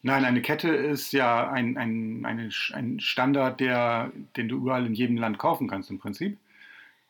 Nein, 0.02 0.25
eine 0.25 0.40
Kette 0.40 0.68
ist 0.68 1.11
ja 1.11 1.50
ein, 1.50 1.76
ein, 1.76 2.25
eine, 2.25 2.49
ein 2.75 3.00
Standard, 3.00 3.59
der, 3.59 4.12
den 4.37 4.47
du 4.47 4.59
überall 4.59 4.87
in 4.87 4.94
jedem 4.94 5.16
Land 5.16 5.38
kaufen 5.38 5.66
kannst 5.66 5.90
im 5.90 5.99
Prinzip. 5.99 6.38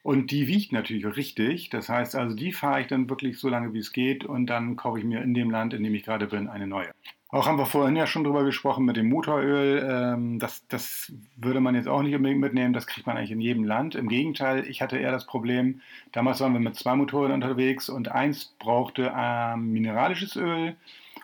Und 0.02 0.30
die 0.30 0.48
wiegt 0.48 0.72
natürlich 0.72 1.04
richtig. 1.14 1.68
Das 1.68 1.90
heißt 1.90 2.16
also, 2.16 2.34
die 2.34 2.50
fahre 2.50 2.80
ich 2.80 2.86
dann 2.86 3.10
wirklich 3.10 3.38
so 3.38 3.50
lange, 3.50 3.74
wie 3.74 3.80
es 3.80 3.92
geht 3.92 4.24
und 4.24 4.46
dann 4.46 4.76
kaufe 4.76 4.98
ich 4.98 5.04
mir 5.04 5.20
in 5.20 5.34
dem 5.34 5.50
Land, 5.50 5.74
in 5.74 5.84
dem 5.84 5.94
ich 5.94 6.04
gerade 6.04 6.26
bin, 6.26 6.48
eine 6.48 6.66
neue. 6.66 6.88
Auch 7.32 7.46
haben 7.46 7.58
wir 7.58 7.66
vorhin 7.66 7.94
ja 7.94 8.08
schon 8.08 8.24
drüber 8.24 8.42
gesprochen 8.42 8.84
mit 8.84 8.96
dem 8.96 9.08
Motoröl. 9.08 9.86
Ähm, 9.88 10.40
das, 10.40 10.66
das 10.66 11.12
würde 11.36 11.60
man 11.60 11.76
jetzt 11.76 11.86
auch 11.86 12.02
nicht 12.02 12.14
unbedingt 12.14 12.40
mitnehmen. 12.40 12.72
Das 12.72 12.88
kriegt 12.88 13.06
man 13.06 13.16
eigentlich 13.16 13.30
in 13.30 13.40
jedem 13.40 13.62
Land. 13.64 13.94
Im 13.94 14.08
Gegenteil, 14.08 14.66
ich 14.66 14.82
hatte 14.82 14.98
eher 14.98 15.12
das 15.12 15.26
Problem, 15.26 15.80
damals 16.12 16.40
waren 16.40 16.52
wir 16.52 16.60
mit 16.60 16.74
zwei 16.74 16.96
Motoren 16.96 17.30
unterwegs 17.30 17.88
und 17.88 18.10
eins 18.10 18.46
brauchte 18.58 19.12
ähm, 19.16 19.72
mineralisches 19.72 20.34
Öl. 20.34 20.76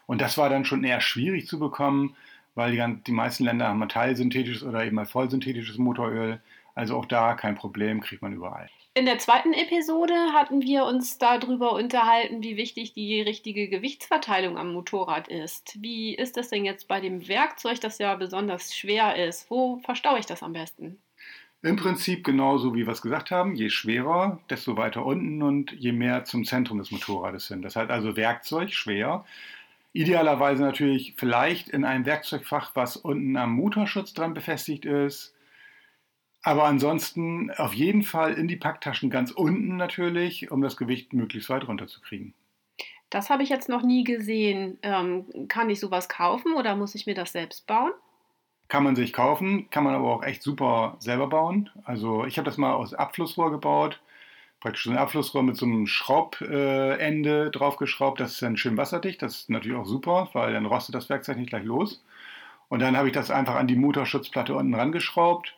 Und 0.06 0.20
das 0.20 0.38
war 0.38 0.48
dann 0.48 0.64
schon 0.64 0.84
eher 0.84 1.00
schwierig 1.00 1.48
zu 1.48 1.58
bekommen, 1.58 2.14
weil 2.54 2.70
die, 2.72 3.02
die 3.02 3.12
meisten 3.12 3.44
Länder 3.44 3.68
haben 3.68 3.80
mal 3.80 3.88
teilsynthetisches 3.88 4.62
oder 4.62 4.84
eben 4.84 4.94
mal 4.94 5.06
vollsynthetisches 5.06 5.78
Motoröl. 5.78 6.40
Also 6.76 6.96
auch 6.96 7.06
da 7.06 7.34
kein 7.34 7.56
Problem, 7.56 8.00
kriegt 8.00 8.22
man 8.22 8.32
überall. 8.32 8.68
In 8.96 9.04
der 9.04 9.18
zweiten 9.18 9.52
Episode 9.52 10.14
hatten 10.32 10.62
wir 10.62 10.86
uns 10.86 11.18
darüber 11.18 11.74
unterhalten, 11.74 12.42
wie 12.42 12.56
wichtig 12.56 12.94
die 12.94 13.20
richtige 13.20 13.68
Gewichtsverteilung 13.68 14.56
am 14.56 14.72
Motorrad 14.72 15.28
ist. 15.28 15.76
Wie 15.82 16.14
ist 16.14 16.38
das 16.38 16.48
denn 16.48 16.64
jetzt 16.64 16.88
bei 16.88 16.98
dem 17.02 17.28
Werkzeug, 17.28 17.78
das 17.82 17.98
ja 17.98 18.14
besonders 18.14 18.74
schwer 18.74 19.22
ist? 19.22 19.50
Wo 19.50 19.80
verstaue 19.84 20.18
ich 20.18 20.24
das 20.24 20.42
am 20.42 20.54
besten? 20.54 20.96
Im 21.60 21.76
Prinzip 21.76 22.24
genauso 22.24 22.74
wie 22.74 22.86
wir 22.86 22.92
es 22.94 23.02
gesagt 23.02 23.30
haben, 23.30 23.54
je 23.54 23.68
schwerer, 23.68 24.40
desto 24.48 24.78
weiter 24.78 25.04
unten 25.04 25.42
und 25.42 25.72
je 25.72 25.92
mehr 25.92 26.24
zum 26.24 26.46
Zentrum 26.46 26.78
des 26.78 26.90
Motorrades 26.90 27.48
hin. 27.48 27.60
Das 27.60 27.76
heißt 27.76 27.90
also 27.90 28.16
Werkzeug 28.16 28.72
schwer. 28.72 29.26
Idealerweise 29.92 30.62
natürlich 30.62 31.12
vielleicht 31.18 31.68
in 31.68 31.84
einem 31.84 32.06
Werkzeugfach, 32.06 32.70
was 32.72 32.96
unten 32.96 33.36
am 33.36 33.52
Motorschutz 33.52 34.14
dran 34.14 34.32
befestigt 34.32 34.86
ist 34.86 35.35
aber 36.46 36.62
ansonsten 36.62 37.50
auf 37.50 37.74
jeden 37.74 38.04
Fall 38.04 38.34
in 38.34 38.46
die 38.46 38.54
Packtaschen 38.54 39.10
ganz 39.10 39.32
unten 39.32 39.76
natürlich, 39.76 40.52
um 40.52 40.62
das 40.62 40.76
Gewicht 40.76 41.12
möglichst 41.12 41.50
weit 41.50 41.66
runterzukriegen. 41.66 42.34
Das 43.10 43.30
habe 43.30 43.42
ich 43.42 43.48
jetzt 43.48 43.68
noch 43.68 43.82
nie 43.82 44.04
gesehen. 44.04 44.78
Ähm, 44.82 45.26
kann 45.48 45.70
ich 45.70 45.80
sowas 45.80 46.08
kaufen 46.08 46.54
oder 46.54 46.76
muss 46.76 46.94
ich 46.94 47.04
mir 47.04 47.16
das 47.16 47.32
selbst 47.32 47.66
bauen? 47.66 47.90
Kann 48.68 48.84
man 48.84 48.94
sich 48.94 49.12
kaufen, 49.12 49.70
kann 49.70 49.82
man 49.82 49.96
aber 49.96 50.08
auch 50.08 50.22
echt 50.22 50.40
super 50.40 50.94
selber 51.00 51.26
bauen. 51.26 51.68
Also 51.82 52.24
ich 52.26 52.38
habe 52.38 52.46
das 52.46 52.58
mal 52.58 52.74
aus 52.74 52.94
Abflussrohr 52.94 53.50
gebaut. 53.50 54.00
Praktisch 54.60 54.86
ein 54.86 54.98
Abflussrohr 54.98 55.42
mit 55.42 55.56
so 55.56 55.66
einem 55.66 55.88
Schraubende 55.88 57.46
äh, 57.46 57.50
draufgeschraubt. 57.50 58.20
Das 58.20 58.34
ist 58.34 58.42
dann 58.42 58.56
schön 58.56 58.76
wasserdicht. 58.76 59.20
Das 59.20 59.34
ist 59.34 59.50
natürlich 59.50 59.76
auch 59.76 59.84
super, 59.84 60.28
weil 60.32 60.52
dann 60.52 60.66
rostet 60.66 60.94
das 60.94 61.08
Werkzeug 61.08 61.38
nicht 61.38 61.50
gleich 61.50 61.64
los. 61.64 62.04
Und 62.68 62.82
dann 62.82 62.96
habe 62.96 63.08
ich 63.08 63.14
das 63.14 63.32
einfach 63.32 63.56
an 63.56 63.66
die 63.66 63.74
Motorschutzplatte 63.74 64.54
unten 64.54 64.74
rangeschraubt 64.74 65.56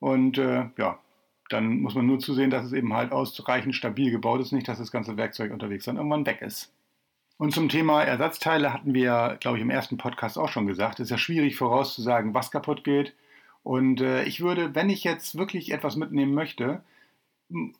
und 0.00 0.38
äh, 0.38 0.66
ja, 0.76 0.98
dann 1.48 1.80
muss 1.80 1.94
man 1.94 2.06
nur 2.06 2.18
zusehen, 2.18 2.50
dass 2.50 2.64
es 2.64 2.72
eben 2.72 2.92
halt 2.92 3.12
ausreichend 3.12 3.74
stabil 3.74 4.10
gebaut 4.10 4.40
ist, 4.40 4.52
nicht, 4.52 4.68
dass 4.68 4.78
das 4.78 4.90
ganze 4.90 5.16
Werkzeug 5.16 5.52
unterwegs 5.52 5.84
dann 5.84 5.96
irgendwann 5.96 6.26
weg 6.26 6.42
ist. 6.42 6.72
Und 7.38 7.52
zum 7.52 7.68
Thema 7.68 8.02
Ersatzteile 8.02 8.72
hatten 8.72 8.94
wir, 8.94 9.36
glaube 9.40 9.58
ich, 9.58 9.62
im 9.62 9.70
ersten 9.70 9.98
Podcast 9.98 10.38
auch 10.38 10.48
schon 10.48 10.66
gesagt. 10.66 11.00
Es 11.00 11.06
ist 11.06 11.10
ja 11.10 11.18
schwierig 11.18 11.56
vorauszusagen, 11.56 12.34
was 12.34 12.50
kaputt 12.50 12.82
geht. 12.82 13.14
Und 13.62 14.00
äh, 14.00 14.24
ich 14.24 14.40
würde, 14.40 14.74
wenn 14.74 14.88
ich 14.88 15.04
jetzt 15.04 15.36
wirklich 15.36 15.72
etwas 15.72 15.96
mitnehmen 15.96 16.34
möchte, 16.34 16.82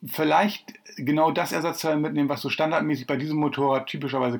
vielleicht 0.05 0.73
genau 0.95 1.31
das 1.31 1.51
Ersatzteil 1.51 1.97
mitnehmen, 1.97 2.29
was 2.29 2.41
so 2.41 2.49
standardmäßig 2.49 3.07
bei 3.07 3.17
diesem 3.17 3.37
Motorrad 3.37 3.87
typischerweise 3.87 4.39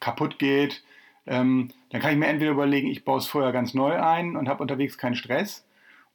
kaputt 0.00 0.38
geht. 0.38 0.82
Ähm, 1.26 1.70
dann 1.90 2.00
kann 2.00 2.12
ich 2.12 2.18
mir 2.18 2.26
entweder 2.26 2.52
überlegen, 2.52 2.88
ich 2.88 3.04
baue 3.04 3.18
es 3.18 3.26
vorher 3.26 3.52
ganz 3.52 3.74
neu 3.74 4.00
ein 4.00 4.36
und 4.36 4.48
habe 4.48 4.62
unterwegs 4.62 4.98
keinen 4.98 5.14
Stress. 5.14 5.64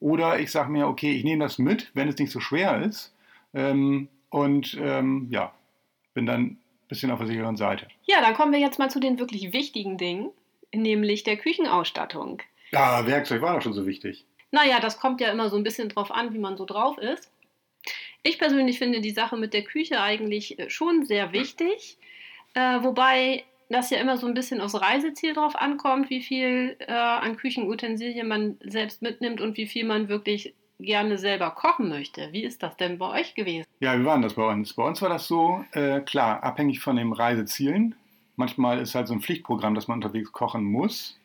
Oder 0.04 0.38
ich 0.42 0.52
sage 0.52 0.70
mir, 0.70 0.90
okay, 0.90 1.14
ich 1.14 1.24
nehme 1.24 1.46
das 1.46 1.58
mit, 1.58 1.90
wenn 1.94 2.10
es 2.10 2.18
nicht 2.18 2.30
so 2.30 2.42
schwer 2.42 2.82
ist. 2.82 3.16
Ähm, 3.54 4.10
und 4.30 4.78
ähm, 4.78 5.28
ja, 5.32 5.54
bin 6.14 6.26
dann 6.26 6.42
ein 6.42 6.62
bisschen 6.90 7.10
auf 7.10 7.20
der 7.20 7.28
sicheren 7.28 7.56
Seite. 7.56 7.88
Ja, 8.04 8.20
dann 8.20 8.34
kommen 8.34 8.52
wir 8.52 8.60
jetzt 8.60 8.80
mal 8.80 8.90
zu 8.90 9.00
den 9.00 9.18
wirklich 9.18 9.54
wichtigen 9.54 9.98
Dingen, 9.98 10.30
nämlich 10.76 11.24
der 11.24 11.38
Küchenausstattung. 11.38 12.42
Ja, 12.72 13.08
Werkzeug 13.08 13.42
war 13.42 13.54
doch 13.54 13.62
schon 13.62 13.72
so 13.72 13.86
wichtig. 13.86 14.26
Naja, 14.52 14.82
das 14.82 15.00
kommt 15.00 15.22
ja 15.22 15.32
immer 15.32 15.50
so 15.50 15.56
ein 15.56 15.64
bisschen 15.64 15.88
drauf 15.88 16.12
an, 16.12 16.34
wie 16.34 16.40
man 16.40 16.58
so 16.58 16.66
drauf 16.66 16.98
ist. 16.98 17.32
Ich 18.24 18.38
persönlich 18.38 18.80
finde 18.80 19.00
die 19.00 19.12
Sache 19.12 19.38
mit 19.38 19.54
der 19.54 19.64
Küche 19.64 20.02
eigentlich 20.02 20.60
äh, 20.60 20.70
schon 20.70 21.06
sehr 21.06 21.32
wichtig. 21.32 21.98
Äh, 22.56 22.84
wobei 22.84 23.46
dass 23.70 23.90
ja 23.90 23.98
immer 24.00 24.18
so 24.18 24.28
ein 24.28 24.34
bisschen 24.34 24.62
aufs 24.62 24.80
Reiseziel 24.80 25.34
drauf 25.34 25.56
ankommt, 25.56 26.10
wie 26.10 26.22
viel 26.22 26.76
äh, 26.80 26.92
an 26.94 27.38
Küchenutensilien 27.38 28.28
man 28.28 28.58
selbst 28.64 29.02
mitnimmt 29.02 29.42
und 29.42 29.58
wie 29.58 29.68
viel 29.68 29.86
man 29.86 30.10
wirklich 30.10 30.54
gerne 30.80 31.18
selber 31.18 31.52
kochen 31.52 31.90
möchte. 31.90 32.32
Wie 32.32 32.44
ist 32.44 32.62
das 32.64 32.76
denn 32.78 32.98
bei 32.98 33.20
euch 33.20 33.36
gewesen? 33.36 33.66
Ja, 33.80 34.00
wie 34.00 34.06
war 34.06 34.20
das 34.20 34.34
bei 34.34 34.48
uns? 34.52 34.74
Bei 34.74 34.84
uns 34.84 35.02
war 35.02 35.10
das 35.10 35.28
so, 35.28 35.64
äh, 35.72 36.02
klar, 36.02 36.44
abhängig 36.44 36.80
von 36.80 36.96
den 36.96 37.14
Reisezielen. 37.14 37.96
Manchmal 38.36 38.80
ist 38.80 38.96
halt 38.96 39.08
so 39.08 39.14
ein 39.14 39.22
Pflichtprogramm, 39.22 39.76
dass 39.76 39.88
man 39.88 39.98
unterwegs 39.98 40.32
kochen 40.32 40.64
muss, 40.64 41.20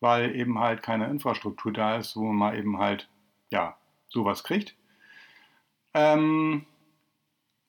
weil 0.00 0.34
eben 0.34 0.58
halt 0.58 0.82
keine 0.82 1.06
Infrastruktur 1.06 1.72
da 1.72 1.96
ist, 1.96 2.16
wo 2.16 2.24
man 2.24 2.36
mal 2.36 2.58
eben 2.58 2.78
halt, 2.78 3.08
ja, 3.50 3.76
sowas 4.08 4.44
kriegt. 4.44 4.74
Ähm, 5.92 6.66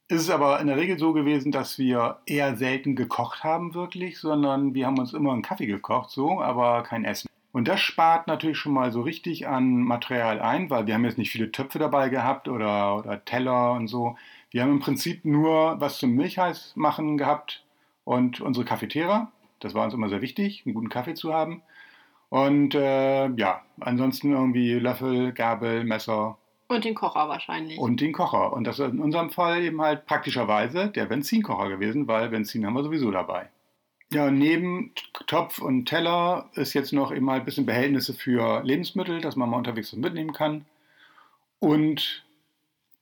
ist 0.08 0.22
es 0.22 0.30
aber 0.30 0.60
in 0.60 0.68
der 0.68 0.78
Regel 0.78 1.00
so 1.00 1.14
gewesen, 1.14 1.52
dass 1.52 1.80
wir 1.80 2.20
eher 2.26 2.56
selten 2.58 2.96
gekocht 2.96 3.44
haben 3.44 3.74
wirklich, 3.74 4.20
sondern 4.20 4.74
wir 4.74 4.86
haben 4.86 5.00
uns 5.00 5.14
immer 5.14 5.34
einen 5.34 5.42
Kaffee 5.42 5.66
gekocht, 5.66 6.12
so, 6.12 6.42
aber 6.42 6.84
kein 6.84 7.06
Essen. 7.06 7.28
Und 7.52 7.68
das 7.68 7.80
spart 7.80 8.28
natürlich 8.28 8.58
schon 8.58 8.74
mal 8.74 8.92
so 8.92 9.02
richtig 9.02 9.48
an 9.48 9.78
Material 9.82 10.42
ein, 10.42 10.70
weil 10.70 10.88
wir 10.88 10.94
haben 10.94 11.06
jetzt 11.06 11.18
nicht 11.18 11.32
viele 11.32 11.52
Töpfe 11.52 11.80
dabei 11.80 12.10
gehabt 12.10 12.50
oder, 12.50 12.98
oder 12.98 13.24
Teller 13.24 13.72
und 13.72 13.88
so. 13.88 14.18
Wir 14.52 14.62
haben 14.62 14.72
im 14.72 14.80
Prinzip 14.80 15.26
nur 15.26 15.80
was 15.80 15.98
zum 15.98 16.12
Milchheiß 16.16 16.74
machen 16.76 17.18
gehabt 17.18 17.64
und 18.04 18.42
unsere 18.42 18.66
Cafetera. 18.66 19.32
Das 19.60 19.74
war 19.74 19.86
uns 19.86 19.94
immer 19.94 20.10
sehr 20.10 20.22
wichtig, 20.22 20.64
einen 20.66 20.76
guten 20.76 20.90
Kaffee 20.90 21.14
zu 21.14 21.34
haben. 21.34 21.62
Und 22.30 22.76
äh, 22.76 23.28
ja, 23.30 23.62
ansonsten 23.80 24.34
irgendwie 24.34 24.74
Löffel, 24.74 25.32
Gabel, 25.32 25.84
Messer. 25.86 26.38
Und 26.68 26.84
den 26.84 26.96
Kocher 26.96 27.30
wahrscheinlich. 27.30 27.78
Und 27.78 28.02
den 28.02 28.12
Kocher. 28.12 28.54
Und 28.54 28.64
das 28.66 28.80
ist 28.80 28.92
in 28.92 29.00
unserem 29.00 29.30
Fall 29.30 29.64
eben 29.64 29.82
halt 29.82 30.06
praktischerweise 30.06 30.90
der 30.90 31.06
Benzinkocher 31.06 31.70
gewesen, 31.70 32.08
weil 32.08 32.30
Benzin 32.30 32.66
haben 32.66 32.74
wir 32.74 32.84
sowieso 32.84 33.12
dabei. 33.12 33.50
Ja, 34.12 34.32
neben 34.32 34.92
Topf 35.28 35.60
und 35.60 35.86
Teller 35.86 36.50
ist 36.54 36.74
jetzt 36.74 36.94
noch 36.94 37.12
eben 37.12 37.30
halt 37.30 37.42
ein 37.42 37.46
bisschen 37.46 37.66
Behältnisse 37.66 38.14
für 38.14 38.64
Lebensmittel, 38.64 39.22
dass 39.22 39.36
man 39.36 39.50
mal 39.50 39.58
unterwegs 39.58 39.94
mitnehmen 39.94 40.34
kann. 40.34 40.66
Und 41.60 42.24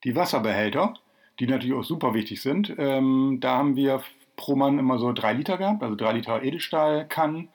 die 0.03 0.15
Wasserbehälter, 0.15 0.95
die 1.39 1.47
natürlich 1.47 1.73
auch 1.73 1.83
super 1.83 2.13
wichtig 2.13 2.41
sind. 2.41 2.73
Ähm, 2.77 3.37
da 3.41 3.57
haben 3.57 3.75
wir 3.75 4.01
pro 4.35 4.55
Mann 4.55 4.79
immer 4.79 4.99
so 4.99 5.11
drei 5.13 5.33
Liter 5.33 5.57
gehabt, 5.57 5.83
also 5.83 5.95
drei 5.95 6.13
Liter 6.13 6.43
Edelstahlkannen. 6.43 7.49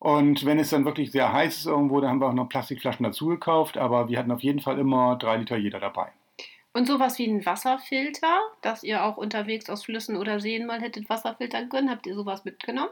Und 0.00 0.46
wenn 0.46 0.58
es 0.58 0.70
dann 0.70 0.86
wirklich 0.86 1.12
sehr 1.12 1.30
heiß 1.30 1.58
ist 1.58 1.66
irgendwo, 1.66 2.00
dann 2.00 2.10
haben 2.10 2.20
wir 2.20 2.28
auch 2.28 2.34
noch 2.34 2.48
Plastikflaschen 2.48 3.04
dazu 3.04 3.26
gekauft, 3.26 3.76
aber 3.76 4.08
wir 4.08 4.18
hatten 4.18 4.30
auf 4.30 4.40
jeden 4.40 4.60
Fall 4.60 4.78
immer 4.78 5.16
drei 5.16 5.36
Liter 5.36 5.58
jeder 5.58 5.78
dabei. 5.78 6.08
Und 6.72 6.86
sowas 6.86 7.18
wie 7.18 7.26
ein 7.26 7.44
Wasserfilter, 7.44 8.40
dass 8.62 8.82
ihr 8.82 9.04
auch 9.04 9.18
unterwegs 9.18 9.68
aus 9.68 9.84
Flüssen 9.84 10.16
oder 10.16 10.40
Seen 10.40 10.66
mal 10.66 10.80
hättet 10.80 11.10
Wasser 11.10 11.34
filtern 11.34 11.68
können. 11.68 11.90
Habt 11.90 12.06
ihr 12.06 12.14
sowas 12.14 12.46
mitgenommen? 12.46 12.90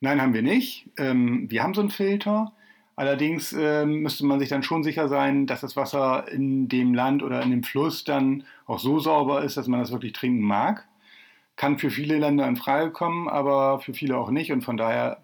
Nein, 0.00 0.22
haben 0.22 0.32
wir 0.32 0.42
nicht. 0.42 0.88
Ähm, 0.98 1.50
wir 1.50 1.64
haben 1.64 1.74
so 1.74 1.80
einen 1.80 1.90
Filter. 1.90 2.52
Allerdings 2.94 3.52
ähm, 3.52 4.02
müsste 4.02 4.24
man 4.24 4.38
sich 4.38 4.50
dann 4.50 4.62
schon 4.62 4.84
sicher 4.84 5.08
sein, 5.08 5.46
dass 5.46 5.62
das 5.62 5.74
Wasser 5.74 6.30
in 6.30 6.68
dem 6.68 6.94
Land 6.94 7.24
oder 7.24 7.42
in 7.42 7.50
dem 7.50 7.64
Fluss 7.64 8.04
dann 8.04 8.44
auch 8.66 8.78
so 8.78 9.00
sauber 9.00 9.42
ist, 9.42 9.56
dass 9.56 9.66
man 9.66 9.80
das 9.80 9.90
wirklich 9.90 10.12
trinken 10.12 10.42
mag. 10.42 10.86
Kann 11.56 11.78
für 11.78 11.90
viele 11.90 12.18
Länder 12.18 12.46
in 12.46 12.56
Frage 12.56 12.92
kommen, 12.92 13.28
aber 13.28 13.80
für 13.80 13.94
viele 13.94 14.16
auch 14.16 14.30
nicht. 14.30 14.52
Und 14.52 14.62
von 14.62 14.76
daher 14.76 15.22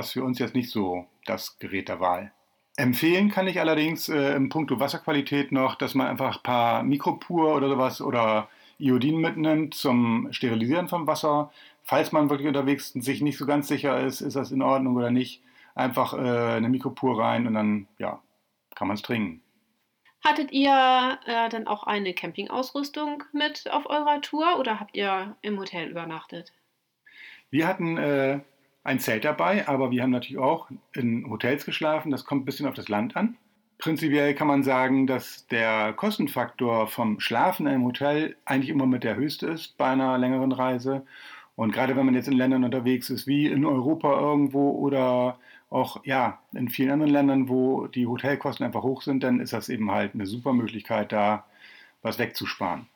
es 0.00 0.12
für 0.12 0.24
uns 0.24 0.38
jetzt 0.38 0.54
nicht 0.54 0.70
so 0.70 1.06
das 1.24 1.58
Gerät 1.58 1.88
der 1.88 2.00
Wahl. 2.00 2.32
Empfehlen 2.76 3.30
kann 3.30 3.46
ich 3.46 3.60
allerdings 3.60 4.08
äh, 4.08 4.34
im 4.34 4.48
Punkto 4.48 4.80
Wasserqualität 4.80 5.52
noch, 5.52 5.76
dass 5.76 5.94
man 5.94 6.08
einfach 6.08 6.38
ein 6.38 6.42
paar 6.42 6.82
Mikropur 6.82 7.54
oder 7.54 7.68
sowas 7.68 8.00
oder 8.00 8.48
Iodin 8.78 9.18
mitnimmt 9.18 9.74
zum 9.74 10.28
Sterilisieren 10.32 10.88
vom 10.88 11.06
Wasser. 11.06 11.52
Falls 11.84 12.10
man 12.10 12.30
wirklich 12.30 12.48
unterwegs 12.48 12.92
sich 12.92 13.20
nicht 13.20 13.38
so 13.38 13.46
ganz 13.46 13.68
sicher 13.68 14.00
ist, 14.00 14.20
ist 14.20 14.34
das 14.34 14.50
in 14.50 14.62
Ordnung 14.62 14.96
oder 14.96 15.10
nicht, 15.10 15.42
einfach 15.74 16.14
äh, 16.14 16.56
eine 16.56 16.68
Mikropur 16.68 17.20
rein 17.22 17.46
und 17.46 17.54
dann 17.54 17.86
ja, 17.98 18.20
kann 18.74 18.88
man 18.88 18.96
es 18.96 19.02
trinken. 19.02 19.40
Hattet 20.24 20.52
ihr 20.52 21.18
äh, 21.26 21.48
dann 21.50 21.66
auch 21.66 21.84
eine 21.84 22.14
Campingausrüstung 22.14 23.22
mit 23.32 23.70
auf 23.70 23.86
eurer 23.86 24.20
Tour 24.22 24.58
oder 24.58 24.80
habt 24.80 24.96
ihr 24.96 25.36
im 25.42 25.58
Hotel 25.58 25.90
übernachtet? 25.90 26.52
Wir 27.50 27.68
hatten 27.68 27.98
äh, 27.98 28.40
ein 28.84 29.00
Zelt 29.00 29.24
dabei, 29.24 29.66
aber 29.66 29.90
wir 29.90 30.02
haben 30.02 30.10
natürlich 30.10 30.38
auch 30.38 30.68
in 30.92 31.28
Hotels 31.28 31.64
geschlafen. 31.64 32.12
Das 32.12 32.24
kommt 32.24 32.42
ein 32.42 32.44
bisschen 32.44 32.68
auf 32.68 32.74
das 32.74 32.88
Land 32.88 33.16
an. 33.16 33.36
Prinzipiell 33.78 34.34
kann 34.34 34.46
man 34.46 34.62
sagen, 34.62 35.06
dass 35.06 35.46
der 35.48 35.94
Kostenfaktor 35.94 36.86
vom 36.86 37.18
Schlafen 37.18 37.66
in 37.66 37.72
einem 37.72 37.84
Hotel 37.84 38.36
eigentlich 38.44 38.70
immer 38.70 38.86
mit 38.86 39.02
der 39.02 39.16
höchste 39.16 39.48
ist 39.48 39.76
bei 39.76 39.86
einer 39.86 40.16
längeren 40.18 40.52
Reise. 40.52 41.04
Und 41.56 41.72
gerade 41.72 41.96
wenn 41.96 42.06
man 42.06 42.14
jetzt 42.14 42.28
in 42.28 42.36
Ländern 42.36 42.64
unterwegs 42.64 43.10
ist, 43.10 43.26
wie 43.26 43.46
in 43.46 43.64
Europa 43.64 44.20
irgendwo 44.20 44.70
oder 44.70 45.38
auch 45.70 46.04
ja, 46.04 46.38
in 46.52 46.68
vielen 46.68 46.90
anderen 46.90 47.12
Ländern, 47.12 47.48
wo 47.48 47.86
die 47.86 48.06
Hotelkosten 48.06 48.64
einfach 48.64 48.82
hoch 48.82 49.02
sind, 49.02 49.22
dann 49.24 49.40
ist 49.40 49.52
das 49.52 49.68
eben 49.68 49.90
halt 49.90 50.14
eine 50.14 50.26
super 50.26 50.52
Möglichkeit, 50.52 51.10
da 51.10 51.44
was 52.02 52.18
wegzusparen. 52.18 52.86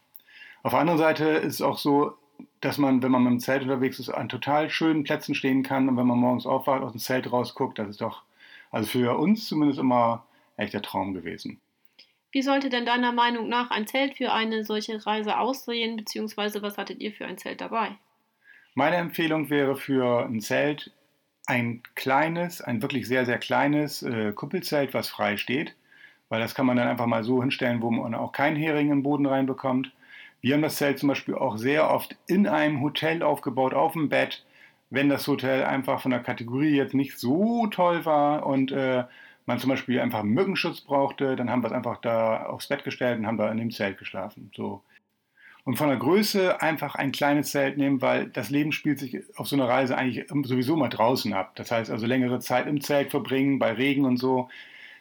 Auf 0.62 0.72
der 0.72 0.81
anderen 0.81 0.98
Seite 0.98 1.24
ist 1.24 1.55
es 1.55 1.62
auch 1.62 1.79
so, 1.79 2.14
dass 2.61 2.79
man, 2.79 3.03
wenn 3.03 3.11
man 3.11 3.22
mit 3.22 3.33
dem 3.33 3.40
Zelt 3.40 3.62
unterwegs 3.62 3.98
ist, 3.98 4.11
an 4.11 4.29
total 4.29 4.70
schönen 4.70 5.05
Plätzen 5.05 5.35
stehen 5.35 5.62
kann 5.62 5.88
und 5.88 5.96
wenn 5.96 6.07
man 6.07 6.18
morgens 6.18 6.46
aufwacht, 6.46 6.83
aus 6.83 6.92
dem 6.92 7.01
Zelt 7.01 7.31
rausguckt, 7.31 7.79
das 7.79 7.88
ist 7.88 8.01
doch, 8.01 8.22
also 8.70 8.88
für 8.88 9.18
uns 9.18 9.46
zumindest 9.46 9.81
immer 9.81 10.24
echt 10.57 10.74
der 10.74 10.83
Traum 10.83 11.14
gewesen. 11.14 11.61
Wie 12.31 12.42
sollte 12.42 12.68
denn 12.68 12.85
deiner 12.85 13.12
Meinung 13.12 13.48
nach 13.48 13.70
ein 13.70 13.87
Zelt 13.87 14.16
für 14.16 14.33
eine 14.33 14.64
solche 14.64 15.07
Reise 15.07 15.38
aussehen, 15.38 15.96
beziehungsweise 15.96 16.61
was 16.61 16.77
hattet 16.77 17.01
ihr 17.01 17.12
für 17.12 17.27
ein 17.27 17.38
Zelt 17.38 17.61
dabei? 17.61 17.96
Meine 18.74 18.96
Empfehlung 18.96 19.51
wäre 19.51 19.77
für 19.77 20.27
ein 20.27 20.40
Zelt 20.40 20.92
ein 21.46 21.83
kleines, 21.94 22.61
ein 22.61 22.83
wirklich 22.83 23.09
sehr, 23.09 23.24
sehr 23.24 23.38
kleines 23.38 24.03
äh, 24.03 24.33
Kuppelzelt, 24.33 24.92
was 24.92 25.09
frei 25.09 25.38
steht, 25.38 25.74
weil 26.29 26.40
das 26.40 26.55
kann 26.55 26.66
man 26.66 26.77
dann 26.77 26.88
einfach 26.88 27.07
mal 27.07 27.24
so 27.24 27.40
hinstellen, 27.40 27.81
wo 27.81 27.90
man 27.90 28.14
auch 28.14 28.33
keinen 28.33 28.57
Hering 28.57 28.90
im 28.90 29.03
Boden 29.03 29.24
reinbekommt. 29.24 29.90
Wir 30.40 30.55
haben 30.55 30.62
das 30.62 30.77
Zelt 30.77 30.98
zum 30.98 31.09
Beispiel 31.09 31.35
auch 31.35 31.57
sehr 31.57 31.90
oft 31.90 32.16
in 32.27 32.46
einem 32.46 32.81
Hotel 32.81 33.22
aufgebaut, 33.22 33.74
auf 33.74 33.92
dem 33.92 34.09
Bett, 34.09 34.44
wenn 34.90 35.09
das 35.09 35.27
Hotel 35.27 35.64
einfach 35.64 36.01
von 36.01 36.12
der 36.12 36.20
Kategorie 36.20 36.77
jetzt 36.77 36.94
nicht 36.94 37.18
so 37.18 37.66
toll 37.66 38.05
war 38.05 38.46
und 38.46 38.72
äh, 38.72 39.05
man 39.46 39.59
zum 39.59 39.70
Beispiel 39.70 40.01
einfach 40.01 40.22
Mückenschutz 40.22 40.83
brauchte, 40.83 41.35
dann 41.35 41.51
haben 41.51 41.62
wir 41.62 41.68
es 41.68 41.72
einfach 41.72 42.01
da 42.01 42.46
aufs 42.46 42.68
Bett 42.68 42.85
gestellt 42.85 43.18
und 43.18 43.27
haben 43.27 43.38
da 43.38 43.51
in 43.51 43.59
dem 43.59 43.70
Zelt 43.70 43.98
geschlafen. 43.98 44.51
So. 44.55 44.83
Und 45.64 45.77
von 45.77 45.88
der 45.88 45.98
Größe 45.98 46.62
einfach 46.62 46.94
ein 46.94 47.12
kleines 47.12 47.51
Zelt 47.51 47.77
nehmen, 47.77 48.01
weil 48.01 48.29
das 48.29 48.51
Leben 48.51 48.72
spielt 48.72 48.98
sich 48.98 49.18
auf 49.37 49.48
so 49.48 49.57
einer 49.57 49.68
Reise 49.68 49.96
eigentlich 49.96 50.27
sowieso 50.44 50.77
mal 50.77 50.88
draußen 50.88 51.33
ab. 51.35 51.53
Das 51.57 51.70
heißt 51.70 51.90
also 51.90 52.07
längere 52.07 52.40
Zeit 52.40 52.66
im 52.66 52.81
Zelt 52.81 53.11
verbringen, 53.11 53.59
bei 53.59 53.72
Regen 53.72 54.05
und 54.05 54.18
so. 54.18 54.48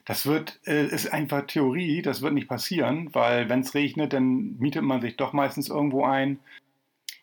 Das 0.08 0.26
wird, 0.26 0.62
äh, 0.66 0.86
ist 0.86 1.12
einfach 1.12 1.48
Theorie, 1.48 2.02
das 2.02 2.22
wird 2.22 2.34
nicht 2.34 2.48
passieren, 2.48 3.14
weil 3.14 3.50
wenn 3.50 3.60
es 3.60 3.76
regnet, 3.76 4.14
dann 4.14 4.56
mietet 4.58 4.84
man 4.84 5.02
sich 5.02 5.18
doch 5.18 5.34
meistens 5.34 5.68
irgendwo 5.68 6.06
ein. 6.06 6.40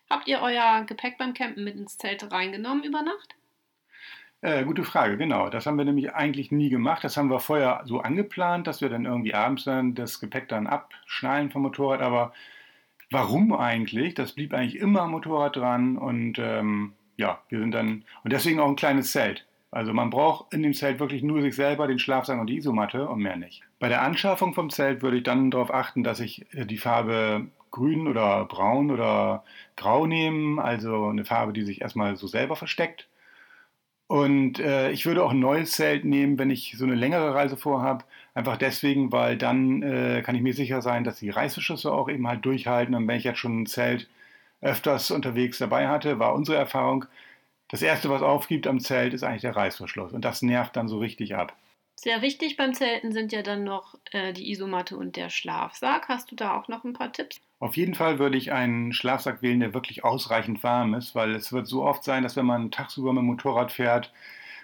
Habt 0.07 0.27
ihr 0.27 0.39
euer 0.39 0.83
Gepäck 0.85 1.17
beim 1.17 1.33
Campen 1.33 1.63
mit 1.63 1.75
ins 1.75 1.97
Zelt 1.97 2.31
reingenommen 2.31 2.83
über 2.83 3.01
Nacht? 3.01 3.35
Äh, 4.41 4.65
gute 4.65 4.83
Frage, 4.83 5.17
genau. 5.17 5.49
Das 5.49 5.65
haben 5.65 5.79
wir 5.79 5.85
nämlich 5.85 6.13
eigentlich 6.13 6.51
nie 6.51 6.69
gemacht. 6.69 7.03
Das 7.03 7.17
haben 7.17 7.31
wir 7.31 7.39
vorher 7.39 7.81
so 7.85 8.01
angeplant, 8.01 8.67
dass 8.67 8.81
wir 8.81 8.89
dann 8.89 9.05
irgendwie 9.05 9.33
abends 9.33 9.63
dann 9.63 9.95
das 9.95 10.19
Gepäck 10.19 10.47
dann 10.47 10.67
abschnallen 10.67 11.49
vom 11.49 11.63
Motorrad. 11.63 12.01
Aber 12.01 12.33
warum 13.09 13.51
eigentlich? 13.55 14.13
Das 14.13 14.33
blieb 14.33 14.53
eigentlich 14.53 14.75
immer 14.75 15.01
am 15.01 15.11
Motorrad 15.11 15.55
dran 15.55 15.97
und 15.97 16.37
ähm, 16.37 16.93
ja, 17.17 17.41
wir 17.49 17.57
sind 17.57 17.71
dann 17.71 18.05
und 18.23 18.31
deswegen 18.31 18.59
auch 18.59 18.69
ein 18.69 18.75
kleines 18.75 19.11
Zelt. 19.11 19.47
Also 19.75 19.91
man 19.91 20.09
braucht 20.09 20.53
in 20.53 20.63
dem 20.63 20.73
Zelt 20.73 21.01
wirklich 21.01 21.21
nur 21.21 21.41
sich 21.41 21.53
selber, 21.53 21.85
den 21.85 21.99
Schlafsack 21.99 22.39
und 22.39 22.47
die 22.47 22.55
Isomatte 22.55 23.09
und 23.09 23.19
mehr 23.19 23.35
nicht. 23.35 23.61
Bei 23.77 23.89
der 23.89 24.03
Anschaffung 24.03 24.53
vom 24.53 24.69
Zelt 24.69 25.01
würde 25.01 25.17
ich 25.17 25.23
dann 25.23 25.51
darauf 25.51 25.73
achten, 25.73 26.01
dass 26.01 26.21
ich 26.21 26.45
äh, 26.55 26.65
die 26.65 26.77
Farbe 26.77 27.47
grün 27.71 28.07
oder 28.07 28.45
braun 28.45 28.89
oder 28.89 29.43
grau 29.75 30.07
nehme, 30.07 30.63
also 30.63 31.07
eine 31.07 31.25
Farbe, 31.25 31.51
die 31.51 31.63
sich 31.63 31.81
erstmal 31.81 32.15
so 32.15 32.25
selber 32.25 32.55
versteckt. 32.55 33.09
Und 34.07 34.59
äh, 34.59 34.91
ich 34.91 35.05
würde 35.05 35.25
auch 35.25 35.31
ein 35.31 35.41
neues 35.41 35.71
Zelt 35.71 36.05
nehmen, 36.05 36.39
wenn 36.39 36.51
ich 36.51 36.75
so 36.77 36.85
eine 36.85 36.95
längere 36.95 37.35
Reise 37.35 37.57
vorhabe. 37.57 38.05
Einfach 38.33 38.55
deswegen, 38.55 39.11
weil 39.11 39.37
dann 39.37 39.83
äh, 39.83 40.21
kann 40.25 40.35
ich 40.35 40.41
mir 40.41 40.53
sicher 40.53 40.81
sein, 40.81 41.03
dass 41.03 41.19
die 41.19 41.31
Reißverschlüsse 41.31 41.91
auch 41.91 42.07
eben 42.07 42.29
halt 42.29 42.45
durchhalten. 42.45 42.95
Und 42.95 43.09
wenn 43.09 43.17
ich 43.17 43.25
jetzt 43.25 43.39
schon 43.39 43.63
ein 43.63 43.65
Zelt 43.65 44.07
öfters 44.61 45.11
unterwegs 45.11 45.57
dabei 45.57 45.89
hatte, 45.89 46.17
war 46.17 46.33
unsere 46.33 46.57
Erfahrung, 46.57 47.05
das 47.69 47.81
Erste, 47.81 48.09
was 48.09 48.21
aufgibt 48.21 48.67
am 48.67 48.79
Zelt, 48.79 49.13
ist 49.13 49.23
eigentlich 49.23 49.41
der 49.41 49.55
Reißverschluss. 49.55 50.13
Und 50.13 50.23
das 50.23 50.41
nervt 50.41 50.75
dann 50.75 50.87
so 50.87 50.99
richtig 50.99 51.35
ab. 51.35 51.55
Sehr 51.97 52.21
wichtig 52.21 52.57
beim 52.57 52.73
Zelten 52.73 53.13
sind 53.13 53.31
ja 53.31 53.41
dann 53.41 53.63
noch 53.63 53.95
äh, 54.11 54.33
die 54.33 54.51
Isomatte 54.51 54.97
und 54.97 55.15
der 55.15 55.29
Schlafsack. 55.29 56.09
Hast 56.09 56.29
du 56.29 56.35
da 56.35 56.55
auch 56.55 56.67
noch 56.67 56.83
ein 56.83 56.93
paar 56.93 57.11
Tipps? 57.11 57.39
Auf 57.59 57.77
jeden 57.77 57.95
Fall 57.95 58.19
würde 58.19 58.37
ich 58.37 58.51
einen 58.51 58.91
Schlafsack 58.91 59.41
wählen, 59.41 59.61
der 59.61 59.73
wirklich 59.73 60.03
ausreichend 60.03 60.61
warm 60.61 60.93
ist, 60.93 61.15
weil 61.15 61.33
es 61.33 61.53
wird 61.53 61.67
so 61.67 61.83
oft 61.83 62.03
sein, 62.03 62.23
dass 62.23 62.35
wenn 62.35 62.45
man 62.45 62.69
tagsüber 62.69 63.13
mit 63.13 63.21
dem 63.21 63.27
Motorrad 63.27 63.71
fährt, 63.71 64.11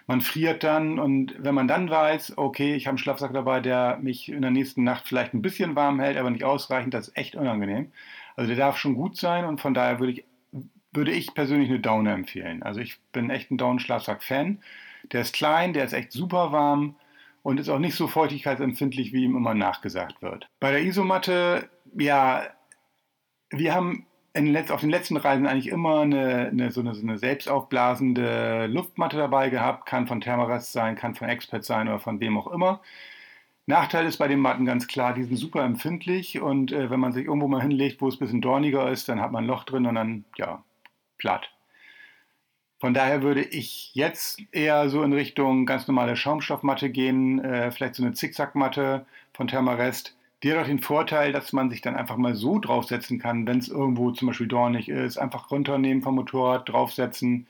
man 0.07 0.19
friert 0.19 0.63
dann 0.63 0.99
und 0.99 1.33
wenn 1.37 1.55
man 1.55 1.69
dann 1.69 1.89
weiß, 1.89 2.37
okay, 2.37 2.75
ich 2.75 2.85
habe 2.85 2.91
einen 2.91 2.97
Schlafsack 2.97 3.33
dabei, 3.33 3.61
der 3.61 3.97
mich 4.01 4.29
in 4.29 4.41
der 4.41 4.51
nächsten 4.51 4.83
Nacht 4.83 5.07
vielleicht 5.07 5.33
ein 5.33 5.41
bisschen 5.41 5.75
warm 5.75 6.01
hält, 6.01 6.17
aber 6.17 6.29
nicht 6.29 6.43
ausreichend, 6.43 6.93
das 6.93 7.07
ist 7.07 7.17
echt 7.17 7.35
unangenehm. 7.35 7.91
Also 8.35 8.49
der 8.49 8.57
darf 8.57 8.77
schon 8.77 8.95
gut 8.95 9.15
sein 9.15 9.45
und 9.45 9.61
von 9.61 9.73
daher 9.73 9.99
würde 9.99 10.13
ich 10.13 10.25
würde 10.91 11.11
ich 11.11 11.33
persönlich 11.33 11.69
eine 11.69 11.79
Downer 11.79 12.13
empfehlen. 12.13 12.63
Also 12.63 12.79
ich 12.79 12.99
bin 13.11 13.29
echt 13.29 13.51
ein 13.51 13.57
Daunenschlafsack-Fan. 13.57 14.59
Der 15.11 15.21
ist 15.21 15.33
klein, 15.33 15.73
der 15.73 15.85
ist 15.85 15.93
echt 15.93 16.11
super 16.11 16.51
warm 16.51 16.95
und 17.43 17.59
ist 17.59 17.69
auch 17.69 17.79
nicht 17.79 17.95
so 17.95 18.07
feuchtigkeitsempfindlich, 18.07 19.13
wie 19.13 19.23
ihm 19.23 19.35
immer 19.35 19.53
nachgesagt 19.53 20.21
wird. 20.21 20.47
Bei 20.59 20.71
der 20.71 20.83
Isomatte, 20.83 21.69
ja, 21.97 22.43
wir 23.49 23.73
haben 23.73 24.05
den 24.35 24.55
auf 24.71 24.81
den 24.81 24.89
letzten 24.89 25.17
Reisen 25.17 25.47
eigentlich 25.47 25.67
immer 25.67 26.01
eine, 26.01 26.49
eine, 26.49 26.71
so, 26.71 26.81
eine, 26.81 26.93
so 26.95 27.01
eine 27.01 27.17
selbstaufblasende 27.17 28.67
Luftmatte 28.67 29.17
dabei 29.17 29.49
gehabt. 29.49 29.85
Kann 29.85 30.07
von 30.07 30.21
Thermarest 30.21 30.71
sein, 30.71 30.95
kann 30.95 31.15
von 31.15 31.27
Expert 31.27 31.65
sein 31.65 31.87
oder 31.87 31.99
von 31.99 32.19
wem 32.19 32.37
auch 32.37 32.47
immer. 32.47 32.81
Nachteil 33.67 34.05
ist 34.05 34.17
bei 34.17 34.27
den 34.27 34.39
Matten 34.39 34.65
ganz 34.65 34.87
klar, 34.87 35.13
die 35.13 35.23
sind 35.23 35.37
super 35.37 35.63
empfindlich 35.63 36.41
und 36.41 36.71
äh, 36.71 36.89
wenn 36.89 36.99
man 36.99 37.13
sich 37.13 37.25
irgendwo 37.25 37.47
mal 37.47 37.61
hinlegt, 37.61 38.01
wo 38.01 38.07
es 38.07 38.15
ein 38.15 38.19
bisschen 38.19 38.41
dorniger 38.41 38.89
ist, 38.89 39.07
dann 39.07 39.21
hat 39.21 39.31
man 39.31 39.43
ein 39.43 39.47
Loch 39.47 39.63
drin 39.63 39.85
und 39.85 39.95
dann, 39.95 40.25
ja, 40.35 40.63
platt. 41.21 41.49
Von 42.79 42.95
daher 42.95 43.21
würde 43.21 43.43
ich 43.43 43.93
jetzt 43.93 44.41
eher 44.51 44.89
so 44.89 45.03
in 45.03 45.13
Richtung 45.13 45.67
ganz 45.67 45.87
normale 45.87 46.15
Schaumstoffmatte 46.15 46.89
gehen, 46.89 47.39
äh, 47.39 47.71
vielleicht 47.71 47.93
so 47.93 48.03
eine 48.03 48.13
Zickzackmatte 48.13 49.05
von 49.33 49.47
Thermarest. 49.47 50.17
Die 50.41 50.51
hat 50.51 50.57
auch 50.57 50.65
den 50.65 50.79
Vorteil, 50.79 51.31
dass 51.31 51.53
man 51.53 51.69
sich 51.69 51.81
dann 51.81 51.95
einfach 51.95 52.17
mal 52.17 52.33
so 52.33 52.57
draufsetzen 52.57 53.19
kann, 53.19 53.45
wenn 53.45 53.59
es 53.59 53.67
irgendwo 53.67 54.09
zum 54.09 54.29
Beispiel 54.29 54.47
dornig 54.47 54.89
ist, 54.89 55.19
einfach 55.19 55.51
runternehmen 55.51 56.01
vom 56.01 56.15
Motorrad, 56.15 56.67
draufsetzen 56.67 57.45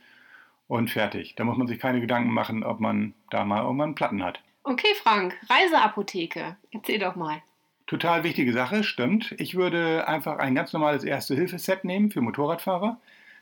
und 0.68 0.90
fertig. 0.90 1.36
Da 1.38 1.46
muss 1.46 1.58
man 1.58 1.68
sich 1.68 1.80
keine 1.80 2.02
Gedanken 2.02 2.34
machen, 2.34 2.66
ob 2.66 2.82
man 2.82 3.14
da 3.30 3.46
mal 3.46 3.64
irgendwann 3.64 3.96
Platten 3.96 4.22
hat. 4.22 4.42
Okay, 4.64 4.94
Frank, 5.02 5.38
Reiseapotheke. 5.50 6.58
Erzähl 6.72 7.00
doch 7.00 7.16
mal. 7.16 7.42
Total 7.88 8.26
wichtige 8.26 8.52
Sache, 8.52 8.84
stimmt. 8.84 9.34
Ich 9.38 9.56
würde 9.56 10.10
einfach 10.10 10.40
ein 10.40 10.56
ganz 10.56 10.74
normales 10.74 11.06
Erste-Hilfe-Set 11.06 11.86
nehmen 11.86 12.12
für 12.12 12.22
Motorradfahrer. 12.22 13.00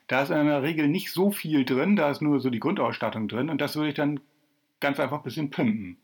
Da 0.09 0.23
ist 0.23 0.31
in 0.31 0.47
der 0.47 0.63
Regel 0.63 0.87
nicht 0.87 1.11
so 1.11 1.31
viel 1.31 1.63
drin, 1.63 1.95
da 1.95 2.09
ist 2.09 2.21
nur 2.21 2.39
so 2.39 2.49
die 2.49 2.59
Grundausstattung 2.59 3.27
drin 3.27 3.49
und 3.49 3.61
das 3.61 3.75
würde 3.75 3.89
ich 3.89 3.95
dann 3.95 4.19
ganz 4.79 4.99
einfach 4.99 5.17
ein 5.17 5.23
bisschen 5.23 5.51
pimpen, 5.51 5.97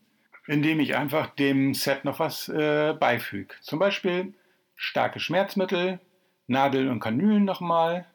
indem 0.46 0.80
ich 0.80 0.96
einfach 0.96 1.28
dem 1.28 1.74
Set 1.74 2.06
noch 2.06 2.20
was 2.20 2.48
äh, 2.48 2.94
beifüge. 2.94 3.56
Zum 3.62 3.80
Beispiel 3.80 4.36
starke 4.76 5.20
Schmerzmittel, 5.20 6.00
Nadeln 6.46 6.90
und 6.90 7.00
Kanülen 7.00 7.46
nochmal, 7.46 8.06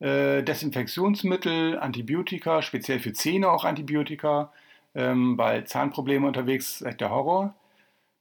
äh, 0.00 0.42
Desinfektionsmittel, 0.42 1.78
Antibiotika, 1.78 2.62
speziell 2.62 2.98
für 2.98 3.12
Zähne 3.12 3.50
auch 3.50 3.66
Antibiotika, 3.66 4.50
ähm, 4.94 5.36
weil 5.36 5.66
Zahnprobleme 5.66 6.26
unterwegs 6.26 6.80
ist 6.80 6.86
echt 6.86 7.02
der 7.02 7.10
Horror. 7.10 7.54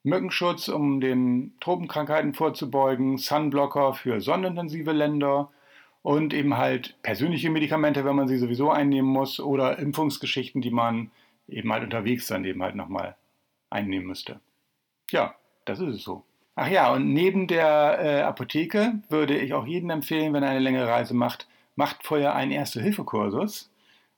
Mückenschutz, 0.03 0.67
um 0.67 0.99
den 0.99 1.53
Tropenkrankheiten 1.61 2.33
vorzubeugen, 2.33 3.17
Sunblocker 3.17 3.93
für 3.93 4.19
sonnenintensive 4.19 4.91
Länder, 4.91 5.49
und 6.03 6.33
eben 6.33 6.57
halt 6.57 6.95
persönliche 7.01 7.49
Medikamente, 7.49 8.05
wenn 8.05 8.15
man 8.15 8.27
sie 8.27 8.37
sowieso 8.37 8.69
einnehmen 8.69 9.09
muss, 9.09 9.39
oder 9.39 9.79
Impfungsgeschichten, 9.79 10.61
die 10.61 10.69
man 10.69 11.09
eben 11.47 11.71
halt 11.73 11.83
unterwegs 11.83 12.27
dann 12.27 12.45
eben 12.45 12.61
halt 12.61 12.75
nochmal 12.75 13.15
einnehmen 13.69 14.07
müsste. 14.07 14.39
Ja, 15.09 15.33
das 15.65 15.79
ist 15.79 15.95
es 15.95 16.03
so. 16.03 16.23
Ach 16.55 16.67
ja, 16.67 16.93
und 16.93 17.11
neben 17.13 17.47
der 17.47 17.99
äh, 17.99 18.21
Apotheke 18.21 19.01
würde 19.09 19.37
ich 19.37 19.53
auch 19.53 19.65
jedem 19.65 19.89
empfehlen, 19.89 20.33
wenn 20.33 20.43
er 20.43 20.49
eine 20.49 20.59
längere 20.59 20.87
Reise 20.87 21.15
macht, 21.15 21.47
macht 21.75 22.05
vorher 22.05 22.35
einen 22.35 22.51
Erste-Hilfe-Kursus, 22.51 23.71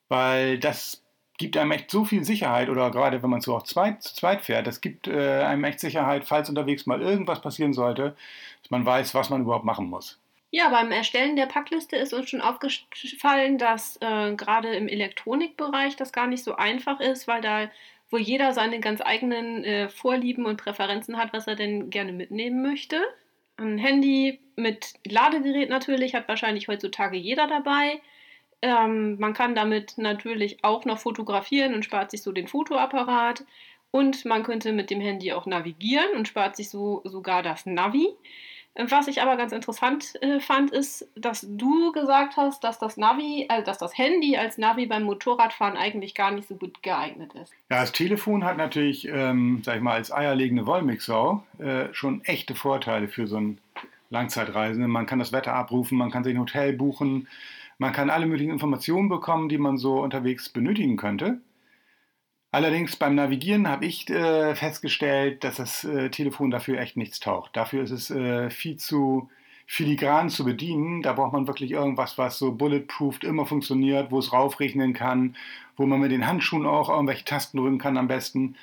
weil 0.09 0.59
das 0.59 1.01
gibt 1.37 1.55
einem 1.57 1.71
echt 1.71 1.91
so 1.91 2.03
viel 2.03 2.23
Sicherheit, 2.25 2.69
oder 2.69 2.91
gerade 2.91 3.21
wenn 3.23 3.29
man 3.29 3.41
so 3.41 3.55
auch 3.55 3.63
zweit, 3.63 4.03
zu 4.03 4.15
zweit 4.15 4.41
fährt, 4.41 4.67
das 4.67 4.81
gibt 4.81 5.07
äh, 5.07 5.43
einem 5.43 5.63
echt 5.63 5.79
Sicherheit, 5.79 6.25
falls 6.25 6.49
unterwegs 6.49 6.85
mal 6.85 7.01
irgendwas 7.01 7.41
passieren 7.41 7.73
sollte, 7.73 8.15
dass 8.61 8.71
man 8.71 8.85
weiß, 8.85 9.13
was 9.15 9.29
man 9.29 9.41
überhaupt 9.41 9.65
machen 9.65 9.89
muss. 9.89 10.19
Ja, 10.51 10.69
beim 10.69 10.91
Erstellen 10.91 11.35
der 11.35 11.47
Packliste 11.47 11.97
ist 11.97 12.13
uns 12.13 12.29
schon 12.29 12.41
aufgefallen, 12.41 13.57
dass 13.57 13.97
äh, 14.01 14.35
gerade 14.35 14.73
im 14.75 14.87
Elektronikbereich 14.87 15.95
das 15.97 16.13
gar 16.13 16.27
nicht 16.27 16.43
so 16.43 16.55
einfach 16.55 16.99
ist, 16.99 17.27
weil 17.27 17.41
da 17.41 17.69
wo 18.09 18.17
jeder 18.17 18.53
seine 18.53 18.79
ganz 18.79 19.01
eigenen 19.01 19.63
äh, 19.63 19.89
Vorlieben 19.89 20.45
und 20.45 20.57
Präferenzen 20.57 21.17
hat, 21.17 21.33
was 21.33 21.47
er 21.47 21.55
denn 21.55 21.89
gerne 21.89 22.13
mitnehmen 22.13 22.61
möchte. 22.61 23.01
Ein 23.57 23.77
Handy 23.77 24.39
mit 24.55 24.93
Ladegerät 25.05 25.69
natürlich 25.69 26.13
hat 26.13 26.27
wahrscheinlich 26.27 26.67
heutzutage 26.67 27.17
jeder 27.17 27.47
dabei. 27.47 28.01
Ähm, 28.61 29.17
man 29.19 29.33
kann 29.33 29.55
damit 29.55 29.97
natürlich 29.97 30.63
auch 30.63 30.85
noch 30.85 30.99
fotografieren 30.99 31.73
und 31.73 31.83
spart 31.83 32.11
sich 32.11 32.21
so 32.21 32.31
den 32.31 32.47
Fotoapparat. 32.47 33.43
Und 33.91 34.25
man 34.25 34.43
könnte 34.43 34.73
mit 34.73 34.89
dem 34.89 34.99
Handy 34.99 35.31
auch 35.31 35.45
navigieren 35.45 36.15
und 36.15 36.27
spart 36.27 36.55
sich 36.57 36.69
so 36.69 37.01
sogar 37.05 37.43
das 37.43 37.65
Navi. 37.65 38.09
Was 38.75 39.07
ich 39.07 39.21
aber 39.21 39.37
ganz 39.37 39.53
interessant 39.53 40.21
äh, 40.21 40.41
fand, 40.41 40.71
ist, 40.71 41.07
dass 41.15 41.45
du 41.49 41.93
gesagt 41.93 42.35
hast, 42.35 42.63
dass 42.63 42.77
das 42.77 42.97
Navi, 42.97 43.45
also 43.47 43.65
dass 43.65 43.77
das 43.77 43.97
Handy 43.97 44.35
als 44.35 44.57
Navi 44.57 44.85
beim 44.85 45.03
Motorradfahren 45.03 45.77
eigentlich 45.77 46.13
gar 46.13 46.31
nicht 46.31 46.47
so 46.47 46.55
gut 46.55 46.83
geeignet 46.83 47.33
ist. 47.35 47.53
Ja, 47.69 47.79
das 47.79 47.93
Telefon 47.93 48.43
hat 48.43 48.57
natürlich, 48.57 49.07
ähm, 49.07 49.61
sag 49.63 49.77
ich 49.77 49.81
mal, 49.81 49.93
als 49.93 50.11
eierlegende 50.11 50.65
Wollmilchsau 50.65 51.41
äh, 51.59 51.93
schon 51.93 52.23
echte 52.25 52.53
Vorteile 52.53 53.07
für 53.07 53.27
so 53.27 53.37
einen 53.37 53.59
Langzeitreisenden. 54.09 54.91
Man 54.91 55.05
kann 55.05 55.19
das 55.19 55.31
Wetter 55.31 55.53
abrufen, 55.53 55.97
man 55.97 56.11
kann 56.11 56.25
sich 56.25 56.35
ein 56.35 56.41
Hotel 56.41 56.73
buchen, 56.73 57.29
man 57.77 57.93
kann 57.93 58.09
alle 58.09 58.25
möglichen 58.25 58.51
Informationen 58.51 59.07
bekommen, 59.07 59.47
die 59.47 59.57
man 59.57 59.77
so 59.77 60.01
unterwegs 60.01 60.49
benötigen 60.49 60.97
könnte. 60.97 61.39
Allerdings 62.55 62.95
beim 62.95 63.15
Navigieren 63.15 63.67
habe 63.67 63.85
ich 63.85 64.09
äh, 64.09 64.55
festgestellt, 64.55 65.43
dass 65.43 65.57
das 65.57 65.83
äh, 65.83 66.09
Telefon 66.09 66.51
dafür 66.51 66.79
echt 66.79 66.95
nichts 66.95 67.19
taucht. 67.19 67.53
Dafür 67.57 67.83
ist 67.83 67.91
es 67.91 68.09
äh, 68.11 68.49
viel 68.49 68.77
zu 68.77 69.29
filigran 69.65 70.29
zu 70.29 70.45
bedienen. 70.45 71.01
Da 71.01 71.11
braucht 71.11 71.33
man 71.33 71.47
wirklich 71.47 71.71
irgendwas, 71.71 72.17
was 72.17 72.37
so 72.37 72.53
bulletproofed 72.53 73.25
immer 73.25 73.45
funktioniert, 73.45 74.09
wo 74.09 74.19
es 74.19 74.31
raufrechnen 74.31 74.93
kann, 74.93 75.35
wo 75.75 75.85
man 75.85 75.99
mit 75.99 76.13
den 76.13 76.27
Handschuhen 76.27 76.65
auch 76.65 76.87
irgendwelche 76.87 77.25
Tasten 77.25 77.57
drücken 77.57 77.77
kann 77.77 77.97
am 77.97 78.07
besten. 78.07 78.55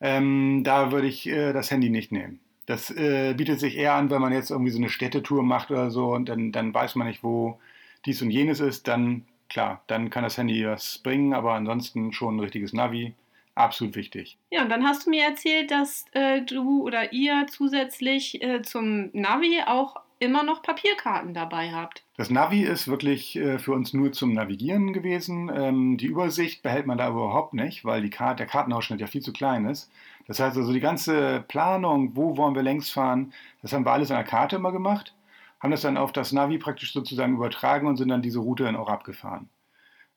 Ähm, 0.00 0.64
da 0.64 0.90
würde 0.90 1.06
ich 1.06 1.28
äh, 1.28 1.52
das 1.52 1.70
Handy 1.70 1.90
nicht 1.90 2.10
nehmen. 2.10 2.40
Das 2.66 2.90
äh, 2.90 3.34
bietet 3.34 3.60
sich 3.60 3.76
eher 3.76 3.94
an, 3.94 4.10
wenn 4.10 4.20
man 4.20 4.32
jetzt 4.32 4.50
irgendwie 4.50 4.72
so 4.72 4.78
eine 4.78 4.90
Städtetour 4.90 5.44
macht 5.44 5.70
oder 5.70 5.92
so 5.92 6.12
und 6.12 6.28
dann, 6.28 6.50
dann 6.50 6.74
weiß 6.74 6.96
man 6.96 7.06
nicht, 7.06 7.22
wo 7.22 7.60
dies 8.04 8.20
und 8.20 8.32
jenes 8.32 8.58
ist. 8.58 8.88
Dann, 8.88 9.26
klar, 9.48 9.80
dann 9.86 10.10
kann 10.10 10.24
das 10.24 10.38
Handy 10.38 10.66
was 10.66 10.98
bringen, 10.98 11.34
aber 11.34 11.54
ansonsten 11.54 12.12
schon 12.12 12.34
ein 12.34 12.40
richtiges 12.40 12.72
Navi 12.72 13.14
absolut 13.58 13.96
wichtig. 13.96 14.38
Ja, 14.50 14.62
und 14.62 14.68
dann 14.68 14.84
hast 14.84 15.06
du 15.06 15.10
mir 15.10 15.24
erzählt, 15.24 15.70
dass 15.70 16.06
äh, 16.12 16.42
du 16.42 16.82
oder 16.82 17.12
ihr 17.12 17.46
zusätzlich 17.50 18.42
äh, 18.42 18.62
zum 18.62 19.10
Navi 19.12 19.60
auch 19.66 19.96
immer 20.20 20.42
noch 20.42 20.62
Papierkarten 20.62 21.32
dabei 21.32 21.72
habt. 21.72 22.04
Das 22.16 22.30
Navi 22.30 22.62
ist 22.62 22.88
wirklich 22.88 23.36
äh, 23.36 23.58
für 23.58 23.72
uns 23.72 23.94
nur 23.94 24.12
zum 24.12 24.32
Navigieren 24.32 24.92
gewesen. 24.92 25.50
Ähm, 25.54 25.96
die 25.96 26.06
Übersicht 26.06 26.62
behält 26.62 26.86
man 26.86 26.98
da 26.98 27.08
überhaupt 27.08 27.54
nicht, 27.54 27.84
weil 27.84 28.02
die 28.02 28.10
Karte, 28.10 28.38
der 28.38 28.46
Kartenausschnitt 28.46 29.00
ja 29.00 29.06
viel 29.06 29.22
zu 29.22 29.32
klein 29.32 29.66
ist. 29.66 29.90
Das 30.26 30.40
heißt 30.40 30.56
also, 30.56 30.72
die 30.72 30.80
ganze 30.80 31.44
Planung, 31.48 32.16
wo 32.16 32.36
wollen 32.36 32.54
wir 32.54 32.62
längs 32.62 32.90
fahren, 32.90 33.32
das 33.62 33.72
haben 33.72 33.86
wir 33.86 33.92
alles 33.92 34.10
an 34.10 34.18
der 34.18 34.26
Karte 34.26 34.56
immer 34.56 34.72
gemacht, 34.72 35.14
haben 35.60 35.70
das 35.70 35.82
dann 35.82 35.96
auf 35.96 36.12
das 36.12 36.32
Navi 36.32 36.58
praktisch 36.58 36.92
sozusagen 36.92 37.34
übertragen 37.34 37.86
und 37.86 37.96
sind 37.96 38.08
dann 38.08 38.22
diese 38.22 38.40
Route 38.40 38.64
dann 38.64 38.76
auch 38.76 38.88
abgefahren. 38.88 39.48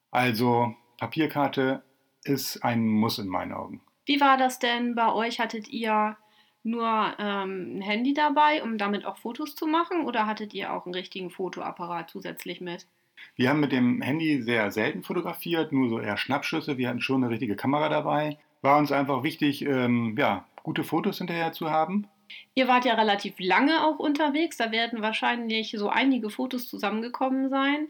Also 0.10 0.75
Papierkarte 0.97 1.84
ist 2.23 2.63
ein 2.63 2.86
Muss 2.86 3.19
in 3.19 3.27
meinen 3.27 3.53
Augen. 3.53 3.81
Wie 4.05 4.19
war 4.19 4.38
das 4.38 4.60
denn 4.60 4.95
bei 4.95 5.12
euch? 5.13 5.39
Hattet 5.39 5.67
ihr 5.69 6.17
nur 6.63 7.15
ähm, 7.17 7.77
ein 7.77 7.81
Handy 7.81 8.13
dabei, 8.13 8.62
um 8.63 8.77
damit 8.77 9.05
auch 9.05 9.17
Fotos 9.17 9.55
zu 9.55 9.67
machen, 9.67 10.05
oder 10.05 10.27
hattet 10.27 10.53
ihr 10.53 10.73
auch 10.73 10.86
einen 10.86 10.95
richtigen 10.95 11.29
Fotoapparat 11.29 12.10
zusätzlich 12.10 12.62
mit? 12.62 12.88
Wir 13.36 13.49
haben 13.49 13.60
mit 13.60 13.71
dem 13.71 14.01
Handy 14.01 14.41
sehr 14.41 14.71
selten 14.71 15.03
fotografiert, 15.03 15.71
nur 15.71 15.89
so 15.89 15.99
eher 15.99 16.17
Schnappschüsse. 16.17 16.77
Wir 16.77 16.89
hatten 16.89 17.01
schon 17.01 17.23
eine 17.23 17.31
richtige 17.31 17.55
Kamera 17.55 17.89
dabei. 17.89 18.38
War 18.62 18.77
uns 18.77 18.91
einfach 18.91 19.23
wichtig, 19.23 19.63
ähm, 19.63 20.15
ja, 20.17 20.45
gute 20.63 20.84
Fotos 20.84 21.17
hinterher 21.17 21.51
zu 21.51 21.69
haben. 21.69 22.07
Ihr 22.53 22.67
wart 22.67 22.86
ja 22.86 22.93
relativ 22.93 23.36
lange 23.39 23.86
auch 23.86 23.99
unterwegs. 23.99 24.57
Da 24.57 24.71
werden 24.71 25.01
wahrscheinlich 25.01 25.71
so 25.77 25.89
einige 25.89 26.29
Fotos 26.29 26.67
zusammengekommen 26.67 27.49
sein. 27.49 27.88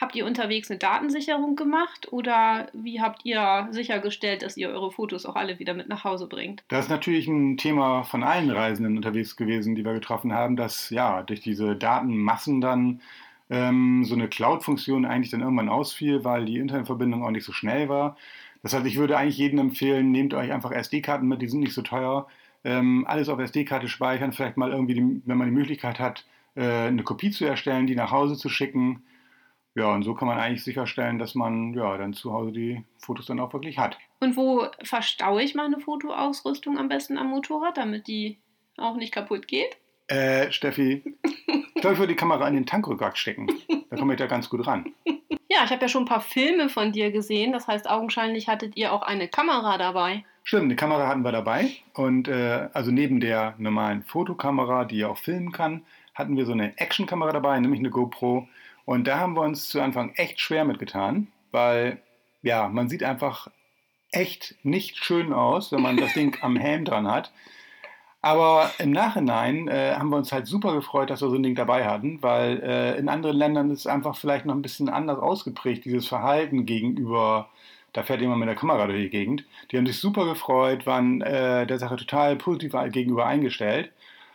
Habt 0.00 0.14
ihr 0.14 0.26
unterwegs 0.26 0.70
eine 0.70 0.78
Datensicherung 0.78 1.56
gemacht 1.56 2.12
oder 2.12 2.68
wie 2.72 3.00
habt 3.00 3.24
ihr 3.24 3.66
sichergestellt, 3.72 4.42
dass 4.42 4.56
ihr 4.56 4.68
eure 4.68 4.92
Fotos 4.92 5.26
auch 5.26 5.34
alle 5.34 5.58
wieder 5.58 5.74
mit 5.74 5.88
nach 5.88 6.04
Hause 6.04 6.28
bringt? 6.28 6.62
Das 6.68 6.84
ist 6.84 6.90
natürlich 6.90 7.26
ein 7.26 7.56
Thema 7.56 8.04
von 8.04 8.22
allen 8.22 8.50
Reisenden 8.50 8.96
unterwegs 8.96 9.36
gewesen, 9.36 9.74
die 9.74 9.84
wir 9.84 9.94
getroffen 9.94 10.32
haben, 10.32 10.56
dass 10.56 10.90
ja 10.90 11.22
durch 11.22 11.40
diese 11.40 11.74
Datenmassen 11.74 12.60
dann 12.60 13.00
ähm, 13.50 14.04
so 14.04 14.14
eine 14.14 14.28
Cloud-Funktion 14.28 15.04
eigentlich 15.04 15.30
dann 15.30 15.40
irgendwann 15.40 15.68
ausfiel, 15.68 16.24
weil 16.24 16.44
die 16.44 16.58
Internetverbindung 16.58 17.24
auch 17.24 17.30
nicht 17.30 17.44
so 17.44 17.52
schnell 17.52 17.88
war. 17.88 18.16
Das 18.62 18.74
heißt, 18.74 18.86
ich 18.86 18.98
würde 18.98 19.16
eigentlich 19.16 19.38
jedem 19.38 19.58
empfehlen, 19.58 20.12
nehmt 20.12 20.34
euch 20.34 20.52
einfach 20.52 20.70
SD-Karten 20.70 21.26
mit, 21.26 21.42
die 21.42 21.48
sind 21.48 21.60
nicht 21.60 21.74
so 21.74 21.82
teuer. 21.82 22.26
Ähm, 22.64 23.04
alles 23.06 23.28
auf 23.28 23.38
SD-Karte 23.38 23.88
speichern, 23.88 24.32
vielleicht 24.32 24.56
mal 24.56 24.70
irgendwie, 24.70 24.94
die, 24.94 25.22
wenn 25.24 25.38
man 25.38 25.48
die 25.48 25.54
Möglichkeit 25.54 25.98
hat, 25.98 26.24
äh, 26.54 26.62
eine 26.62 27.02
Kopie 27.02 27.30
zu 27.30 27.44
erstellen, 27.44 27.86
die 27.86 27.94
nach 27.94 28.10
Hause 28.10 28.36
zu 28.36 28.48
schicken. 28.48 29.02
Ja, 29.78 29.94
und 29.94 30.02
so 30.02 30.12
kann 30.12 30.26
man 30.26 30.38
eigentlich 30.38 30.64
sicherstellen, 30.64 31.20
dass 31.20 31.36
man 31.36 31.72
ja 31.72 31.96
dann 31.96 32.12
zu 32.12 32.32
Hause 32.32 32.50
die 32.50 32.82
Fotos 32.98 33.26
dann 33.26 33.38
auch 33.38 33.52
wirklich 33.52 33.78
hat. 33.78 33.96
Und 34.18 34.36
wo 34.36 34.66
verstaue 34.82 35.40
ich 35.40 35.54
meine 35.54 35.78
Fotoausrüstung 35.78 36.76
am 36.78 36.88
besten 36.88 37.16
am 37.16 37.28
Motorrad, 37.28 37.76
damit 37.76 38.08
die 38.08 38.38
auch 38.76 38.96
nicht 38.96 39.14
kaputt 39.14 39.46
geht? 39.46 39.76
Äh, 40.08 40.50
Steffi, 40.50 41.04
ich 41.22 41.74
glaube, 41.80 41.92
ich 41.92 41.98
würde 42.00 42.08
die 42.08 42.16
Kamera 42.16 42.48
in 42.48 42.54
den 42.54 42.66
Tankrückgrat 42.66 43.16
stecken. 43.16 43.46
Da 43.88 43.96
komme 43.96 44.14
ich 44.14 44.18
da 44.18 44.26
ganz 44.26 44.50
gut 44.50 44.66
ran. 44.66 44.92
Ja, 45.48 45.64
ich 45.64 45.70
habe 45.70 45.82
ja 45.82 45.88
schon 45.88 46.02
ein 46.02 46.08
paar 46.08 46.22
Filme 46.22 46.68
von 46.68 46.90
dir 46.90 47.12
gesehen. 47.12 47.52
Das 47.52 47.68
heißt, 47.68 47.88
augenscheinlich 47.88 48.48
hattet 48.48 48.76
ihr 48.76 48.92
auch 48.92 49.02
eine 49.02 49.28
Kamera 49.28 49.78
dabei. 49.78 50.24
Stimmt, 50.42 50.64
eine 50.64 50.76
Kamera 50.76 51.06
hatten 51.06 51.22
wir 51.22 51.30
dabei. 51.30 51.70
Und 51.94 52.26
äh, 52.26 52.68
also 52.72 52.90
neben 52.90 53.20
der 53.20 53.54
normalen 53.58 54.02
Fotokamera, 54.02 54.84
die 54.86 54.98
ja 54.98 55.08
auch 55.08 55.18
filmen 55.18 55.52
kann, 55.52 55.82
hatten 56.14 56.36
wir 56.36 56.46
so 56.46 56.52
eine 56.52 56.76
Actionkamera 56.78 57.32
dabei, 57.32 57.60
nämlich 57.60 57.78
eine 57.78 57.90
GoPro. 57.90 58.48
Und 58.88 59.06
da 59.06 59.18
haben 59.18 59.34
wir 59.34 59.42
uns 59.42 59.68
zu 59.68 59.82
Anfang 59.82 60.14
echt 60.14 60.40
schwer 60.40 60.64
mitgetan, 60.64 61.26
weil 61.52 62.00
ja, 62.40 62.68
man 62.68 62.88
sieht 62.88 63.02
einfach 63.02 63.48
echt 64.12 64.54
nicht 64.62 64.96
schön 64.96 65.34
aus, 65.34 65.72
wenn 65.72 65.82
man 65.82 65.98
das 65.98 66.14
Ding 66.14 66.38
am 66.40 66.56
Helm 66.56 66.86
dran 66.86 67.06
hat. 67.06 67.30
Aber 68.22 68.70
im 68.78 68.90
Nachhinein 68.92 69.68
äh, 69.68 69.94
haben 69.94 70.08
wir 70.08 70.16
uns 70.16 70.32
halt 70.32 70.46
super 70.46 70.72
gefreut, 70.72 71.10
dass 71.10 71.20
wir 71.20 71.28
so 71.28 71.34
ein 71.36 71.42
Ding 71.42 71.54
dabei 71.54 71.86
hatten, 71.86 72.22
weil 72.22 72.62
äh, 72.62 72.98
in 72.98 73.10
anderen 73.10 73.36
Ländern 73.36 73.70
ist 73.70 73.80
es 73.80 73.86
einfach 73.86 74.16
vielleicht 74.16 74.46
noch 74.46 74.54
ein 74.54 74.62
bisschen 74.62 74.88
anders 74.88 75.18
ausgeprägt, 75.18 75.84
dieses 75.84 76.08
Verhalten 76.08 76.64
gegenüber, 76.64 77.50
da 77.92 78.04
fährt 78.04 78.22
jemand 78.22 78.40
mit 78.40 78.48
der 78.48 78.56
Kamera 78.56 78.86
durch 78.86 79.02
die 79.02 79.10
Gegend. 79.10 79.44
Die 79.70 79.76
haben 79.76 79.86
sich 79.86 79.98
super 79.98 80.24
gefreut, 80.24 80.86
waren 80.86 81.20
äh, 81.20 81.66
der 81.66 81.78
Sache 81.78 81.96
total 81.96 82.36
positiv 82.36 82.72
gegenüber 82.90 83.26
eingestellt. 83.26 83.92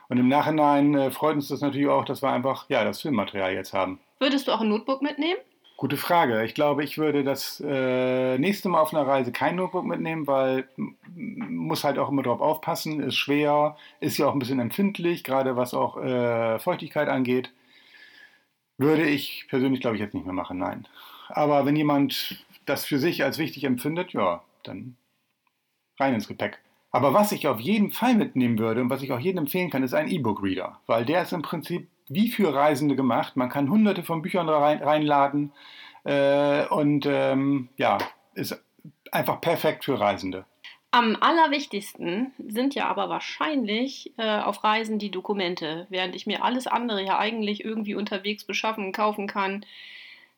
Und 0.10 0.18
im 0.18 0.28
Nachhinein 0.28 0.96
äh, 0.96 1.12
freut 1.12 1.36
uns 1.36 1.48
das 1.48 1.62
natürlich 1.62 1.88
auch, 1.88 2.06
dass 2.06 2.22
wir 2.22 2.32
einfach 2.32 2.70
ja, 2.70 2.84
das 2.84 3.02
Filmmaterial 3.02 3.54
jetzt 3.54 3.74
haben. 3.74 4.00
Würdest 4.20 4.48
du 4.48 4.52
auch 4.52 4.62
ein 4.62 4.70
Notebook 4.70 5.02
mitnehmen? 5.02 5.40
Gute 5.78 5.98
Frage. 5.98 6.46
Ich 6.46 6.54
glaube, 6.54 6.84
ich 6.84 6.98
würde 6.98 7.24
das 7.24 7.62
äh, 7.66 8.38
nächste 8.38 8.70
Mal 8.70 8.80
auf 8.80 8.94
einer 8.94 9.06
Reise 9.06 9.32
kein 9.32 9.56
Notebook 9.56 9.86
mitnehmen, 9.86 10.28
weil 10.28 10.68
muss 11.16 11.84
halt 11.84 11.98
auch 11.98 12.10
immer 12.10 12.22
drauf 12.22 12.42
aufpassen, 12.42 13.02
ist 13.02 13.16
schwer, 13.16 13.76
ist 14.00 14.18
ja 14.18 14.28
auch 14.28 14.34
ein 14.34 14.40
bisschen 14.40 14.60
empfindlich, 14.60 15.24
gerade 15.24 15.56
was 15.56 15.74
auch 15.74 15.98
äh, 15.98 16.60
Feuchtigkeit 16.60 17.10
angeht. 17.10 17.52
Würde 18.78 19.04
ich 19.04 19.48
persönlich, 19.50 19.82
glaube 19.82 19.98
ich, 19.98 20.02
jetzt 20.02 20.14
nicht 20.14 20.26
mehr 20.26 20.34
machen, 20.34 20.58
nein. 20.58 20.88
Aber 21.28 21.66
wenn 21.66 21.76
jemand 21.76 22.46
das 22.66 22.86
für 22.86 23.00
sich 23.00 23.24
als 23.24 23.38
wichtig 23.38 23.64
empfindet, 23.64 24.14
ja, 24.14 24.44
dann 24.64 24.96
rein 26.00 26.14
ins 26.14 26.28
Gepäck. 26.28 26.60
Aber 26.94 27.12
was 27.12 27.32
ich 27.32 27.48
auf 27.48 27.60
jeden 27.60 27.92
Fall 27.92 28.14
mitnehmen 28.14 28.60
würde 28.60 28.80
und 28.80 28.90
was 28.92 29.02
ich 29.02 29.12
auch 29.12 29.20
jedem 29.20 29.40
empfehlen 29.40 29.72
kann, 29.72 29.82
ist 29.82 29.96
ein 29.96 30.08
E-Book-Reader, 30.08 30.80
weil 30.86 31.06
der 31.06 31.24
ist 31.24 31.34
im 31.34 31.42
Prinzip 31.42 31.90
wie 32.08 32.30
für 32.30 32.54
Reisende 32.54 32.96
gemacht. 32.96 33.36
Man 33.36 33.50
kann 33.50 33.70
hunderte 33.70 34.04
von 34.04 34.22
Büchern 34.22 34.48
rein, 34.48 34.82
reinladen 34.82 35.52
äh, 36.04 36.68
und 36.68 37.08
ähm, 37.08 37.70
ja, 37.78 37.98
ist 38.36 38.64
einfach 39.12 39.42
perfekt 39.42 39.86
für 39.86 40.00
Reisende. 40.00 40.46
Am 40.92 41.18
allerwichtigsten 41.20 42.32
sind 42.38 42.76
ja 42.76 42.86
aber 42.86 43.10
wahrscheinlich 43.10 44.14
äh, 44.18 44.42
auf 44.42 44.64
Reisen 44.64 45.00
die 45.00 45.10
Dokumente, 45.10 45.88
während 45.90 46.16
ich 46.16 46.28
mir 46.28 46.44
alles 46.44 46.68
andere 46.68 47.04
ja 47.04 47.18
eigentlich 47.18 47.66
irgendwie 47.66 47.96
unterwegs 47.96 48.44
beschaffen, 48.44 48.92
kaufen 48.92 49.26
kann. 49.26 49.66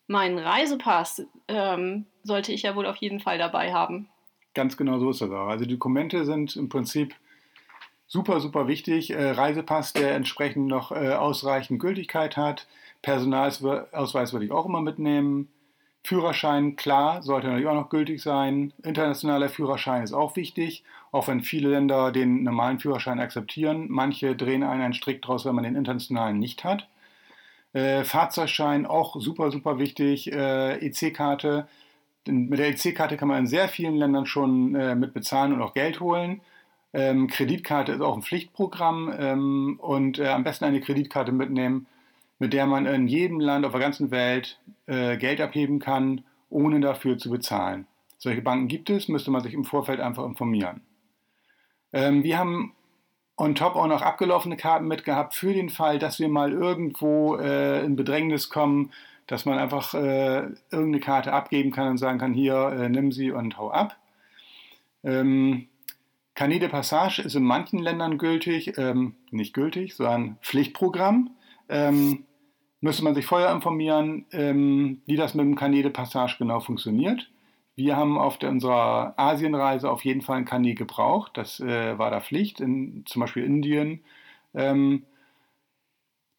Meinen 0.08 0.40
Reisepass 0.40 1.28
ähm, 1.50 2.06
sollte 2.24 2.54
ich 2.54 2.62
ja 2.62 2.78
wohl 2.78 2.86
auf 2.86 2.96
jeden 2.96 3.20
Fall 3.20 3.38
dabei 3.38 3.74
haben. 3.74 4.08
Ganz 4.56 4.78
genau 4.78 4.98
so 4.98 5.12
ist 5.12 5.22
das 5.22 5.30
auch. 5.30 5.48
Also 5.48 5.66
die 5.66 5.74
Dokumente 5.74 6.26
sind 6.26 6.56
im 6.56 6.70
Prinzip 6.70 7.14
super, 8.08 8.40
super 8.40 8.68
wichtig. 8.68 9.12
Äh, 9.12 9.32
Reisepass, 9.32 9.94
der 9.94 10.16
entsprechend 10.16 10.68
noch 10.68 10.92
äh, 10.92 11.14
ausreichend 11.14 11.80
Gültigkeit 11.80 12.38
hat. 12.38 12.68
Personalausweis 13.04 14.34
würde 14.34 14.46
ich 14.46 14.52
auch 14.52 14.66
immer 14.66 14.82
mitnehmen. 14.82 15.50
Führerschein, 16.04 16.76
klar, 16.76 17.24
sollte 17.24 17.48
natürlich 17.48 17.68
auch 17.68 17.74
noch 17.74 17.90
gültig 17.90 18.22
sein. 18.22 18.74
Internationaler 18.84 19.50
Führerschein 19.50 20.04
ist 20.04 20.14
auch 20.14 20.36
wichtig, 20.36 20.84
auch 21.12 21.28
wenn 21.28 21.42
viele 21.42 21.70
Länder 21.70 22.12
den 22.12 22.44
normalen 22.44 22.80
Führerschein 22.80 23.20
akzeptieren. 23.20 23.88
Manche 23.90 24.36
drehen 24.36 24.64
einen, 24.64 24.82
einen 24.82 24.94
Strick 24.94 25.22
draus, 25.22 25.46
wenn 25.46 25.56
man 25.56 25.64
den 25.64 25.76
internationalen 25.76 26.40
nicht 26.40 26.64
hat. 26.64 26.88
Äh, 27.74 28.04
Fahrzeugschein 28.04 28.86
auch 28.86 29.20
super, 29.20 29.52
super 29.52 29.80
wichtig. 29.80 30.32
Äh, 30.32 30.78
EC-Karte. 30.78 31.68
Mit 32.28 32.60
der 32.60 32.70
EC-Karte 32.70 33.18
kann 33.18 33.28
man 33.28 33.40
in 33.40 33.48
sehr 33.48 33.68
vielen 33.68 33.96
Ländern 33.96 34.26
schon 34.26 34.76
äh, 34.76 34.96
mit 34.96 35.14
bezahlen 35.14 35.54
und 35.54 35.62
auch 35.62 35.74
Geld 35.74 36.00
holen. 36.00 36.42
Ähm, 36.94 37.28
Kreditkarte 37.28 37.92
ist 37.92 38.02
auch 38.02 38.16
ein 38.16 38.24
Pflichtprogramm 38.24 39.14
ähm, 39.18 39.80
und 39.82 40.18
äh, 40.18 40.30
am 40.30 40.44
besten 40.44 40.66
eine 40.66 40.80
Kreditkarte 40.80 41.32
mitnehmen, 41.32 41.88
mit 42.40 42.54
der 42.54 42.66
man 42.66 42.86
in 42.86 43.08
jedem 43.08 43.40
Land 43.40 43.66
auf 43.66 43.74
der 43.74 43.82
ganzen 43.82 44.12
Welt 44.12 44.60
äh, 44.88 45.18
Geld 45.18 45.42
abheben 45.42 45.80
kann, 45.80 46.24
ohne 46.50 46.80
dafür 46.80 47.18
zu 47.18 47.30
bezahlen. 47.30 47.86
Solche 48.18 48.42
Banken 48.42 48.68
gibt 48.68 48.90
es, 48.90 49.08
müsste 49.08 49.30
man 49.30 49.42
sich 49.42 49.54
im 49.54 49.66
Vorfeld 49.66 50.00
einfach 50.00 50.26
informieren. 50.26 50.82
Ähm, 51.92 52.24
wir 52.24 52.38
haben 52.38 52.74
on 53.38 53.56
top 53.56 53.76
auch 53.76 53.88
noch 53.88 54.02
abgelaufene 54.02 54.58
Karten 54.58 54.88
mitgehabt 54.88 55.36
für 55.36 55.54
den 55.54 55.70
Fall, 55.70 56.00
dass 56.00 56.20
wir 56.20 56.30
mal 56.30 56.52
irgendwo 56.52 57.36
äh, 57.36 57.84
in 57.84 57.96
Bedrängnis 57.96 58.50
kommen, 58.50 58.92
dass 59.28 59.46
man 59.46 59.58
einfach 59.58 59.94
äh, 59.94 60.44
irgendeine 60.72 61.00
Karte 61.00 61.34
abgeben 61.34 61.72
kann 61.72 61.90
und 61.90 61.98
sagen 61.98 62.20
kann, 62.20 62.34
hier, 62.34 62.56
äh, 62.78 62.90
nimm 62.90 63.12
sie 63.12 63.32
und 63.32 63.58
hau 63.58 63.72
ab. 63.72 63.98
Ähm, 65.04 65.68
Carnet 66.36 66.62
de 66.62 66.70
Passage 66.70 67.22
ist 67.22 67.36
in 67.36 67.44
manchen 67.44 67.80
Ländern 67.80 68.18
gültig, 68.18 68.78
ähm, 68.78 69.16
nicht 69.32 69.54
gültig, 69.54 69.96
sondern 69.96 70.38
Pflichtprogramm. 70.42 71.32
Ähm, 71.70 72.26
müsste 72.82 73.04
man 73.04 73.16
sich 73.16 73.26
vorher 73.26 73.52
informieren, 73.52 74.26
ähm, 74.32 75.02
wie 75.06 75.16
das 75.16 75.34
mit 75.34 75.46
dem 75.46 75.56
Carnet 75.56 75.86
de 75.86 75.92
Passage 75.92 76.36
genau 76.38 76.60
funktioniert. 76.60 77.32
Wir 77.76 77.96
haben 77.98 78.18
auf 78.18 78.38
der, 78.38 78.50
unserer 78.50 79.14
Asienreise 79.18 79.90
auf 79.90 80.06
jeden 80.06 80.22
Fall 80.22 80.38
ein 80.38 80.46
Carnet 80.46 80.78
gebraucht. 80.78 81.32
Das 81.36 81.60
äh, 81.60 81.98
war 81.98 82.12
da 82.12 82.22
Pflicht, 82.22 82.60
in 82.60 83.04
zum 83.06 83.22
Beispiel 83.22 83.44
Indien. 83.44 84.02
Ähm, 84.54 85.04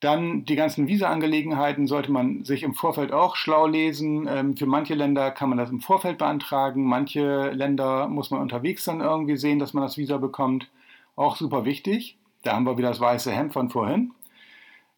dann 0.00 0.44
die 0.44 0.56
ganzen 0.56 0.88
Visa-Angelegenheiten 0.88 1.86
sollte 1.86 2.12
man 2.12 2.44
sich 2.44 2.62
im 2.62 2.74
Vorfeld 2.74 3.12
auch 3.12 3.34
schlau 3.34 3.66
lesen. 3.66 4.28
Ähm, 4.30 4.56
für 4.56 4.66
manche 4.66 4.94
Länder 4.94 5.30
kann 5.30 5.48
man 5.48 5.58
das 5.58 5.70
im 5.70 5.80
Vorfeld 5.80 6.18
beantragen. 6.18 6.84
Manche 6.84 7.50
Länder 7.50 8.06
muss 8.08 8.30
man 8.30 8.42
unterwegs 8.42 8.84
dann 8.84 9.00
irgendwie 9.00 9.36
sehen, 9.36 9.58
dass 9.58 9.72
man 9.72 9.82
das 9.82 9.96
Visa 9.96 10.18
bekommt. 10.18 10.70
Auch 11.16 11.36
super 11.36 11.64
wichtig. 11.64 12.18
Da 12.42 12.52
haben 12.54 12.66
wir 12.66 12.76
wieder 12.76 12.90
das 12.90 13.00
weiße 13.00 13.32
Hemd 13.32 13.54
von 13.54 13.70
vorhin. 13.70 14.12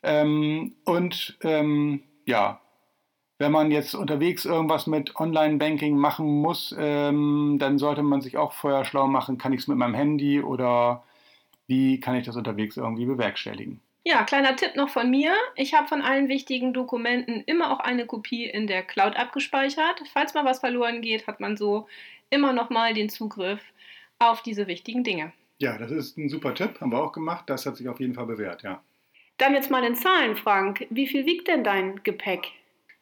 Ähm, 0.03 0.75
und 0.85 1.39
ähm, 1.43 2.03
ja, 2.27 2.61
wenn 3.39 3.53
man 3.53 3.71
jetzt 3.71 3.95
unterwegs 3.95 4.45
irgendwas 4.45 4.89
mit 4.89 5.15
Online-Banking 5.15 5.97
machen 5.97 6.27
muss, 6.41 6.75
dann 6.77 7.79
sollte 7.79 8.03
man 8.03 8.21
sich 8.21 8.37
auch 8.37 8.53
vorher 8.53 8.85
schlau 8.85 9.07
machen, 9.07 9.39
kann 9.39 9.53
ich 9.53 9.61
es 9.61 9.69
mit 9.69 9.79
meinem 9.79 9.95
Handy 9.95 10.41
oder 10.43 11.05
wie 11.69 12.01
kann 12.01 12.17
ich 12.17 12.27
das 12.27 12.35
unterwegs 12.35 12.77
irgendwie 12.77 13.07
bewerkstelligen. 13.07 13.81
Ja, 14.09 14.23
kleiner 14.23 14.57
Tipp 14.57 14.75
noch 14.75 14.89
von 14.89 15.11
mir. 15.11 15.35
Ich 15.55 15.75
habe 15.75 15.87
von 15.87 16.01
allen 16.01 16.29
wichtigen 16.29 16.73
Dokumenten 16.73 17.43
immer 17.45 17.71
auch 17.71 17.81
eine 17.81 18.07
Kopie 18.07 18.47
in 18.47 18.67
der 18.67 18.83
Cloud 18.83 19.17
abgespeichert. 19.17 20.01
Falls 20.15 20.33
mal 20.33 20.47
was 20.47 20.61
verloren 20.61 21.03
geht, 21.03 21.27
hat 21.27 21.41
man 21.41 21.59
so 21.59 21.87
immer 22.31 22.55
noch 22.55 22.71
mal 22.71 22.95
den 22.95 23.11
Zugriff 23.11 23.61
auf 24.19 24.41
diese 24.41 24.67
wichtigen 24.67 25.05
Dinge. 25.05 25.35
Ja, 25.59 25.77
das 25.77 25.91
ist 25.91 26.17
ein 26.17 26.31
super 26.31 26.55
Tipp, 26.55 26.81
haben 26.81 26.91
wir 26.91 27.03
auch 27.03 27.13
gemacht. 27.13 27.51
Das 27.51 27.67
hat 27.67 27.77
sich 27.77 27.87
auf 27.87 28.01
jeden 28.01 28.15
Fall 28.15 28.25
bewährt, 28.25 28.63
ja. 28.63 28.83
Dann 29.37 29.53
jetzt 29.53 29.71
mal 29.71 29.85
in 29.85 29.95
Zahlen, 29.95 30.37
Frank. 30.37 30.87
Wie 30.89 31.07
viel 31.07 31.27
wiegt 31.27 31.47
denn 31.47 31.63
dein 31.63 32.03
Gepäck? 32.03 32.47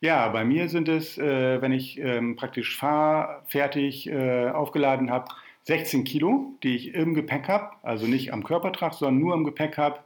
Ja, 0.00 0.26
bei 0.30 0.44
mir 0.44 0.68
sind 0.68 0.88
es, 0.88 1.18
äh, 1.18 1.62
wenn 1.62 1.70
ich 1.70 2.00
ähm, 2.00 2.34
praktisch 2.34 2.76
fahrfertig 2.76 4.08
äh, 4.08 4.48
aufgeladen 4.48 5.12
habe, 5.12 5.28
16 5.62 6.02
Kilo, 6.02 6.58
die 6.64 6.74
ich 6.74 6.94
im 6.94 7.14
Gepäck 7.14 7.46
habe. 7.46 7.76
Also 7.84 8.08
nicht 8.08 8.32
am 8.32 8.42
Körper 8.42 8.72
trage, 8.72 8.96
sondern 8.96 9.20
nur 9.20 9.34
im 9.34 9.44
Gepäck 9.44 9.78
habe. 9.78 10.00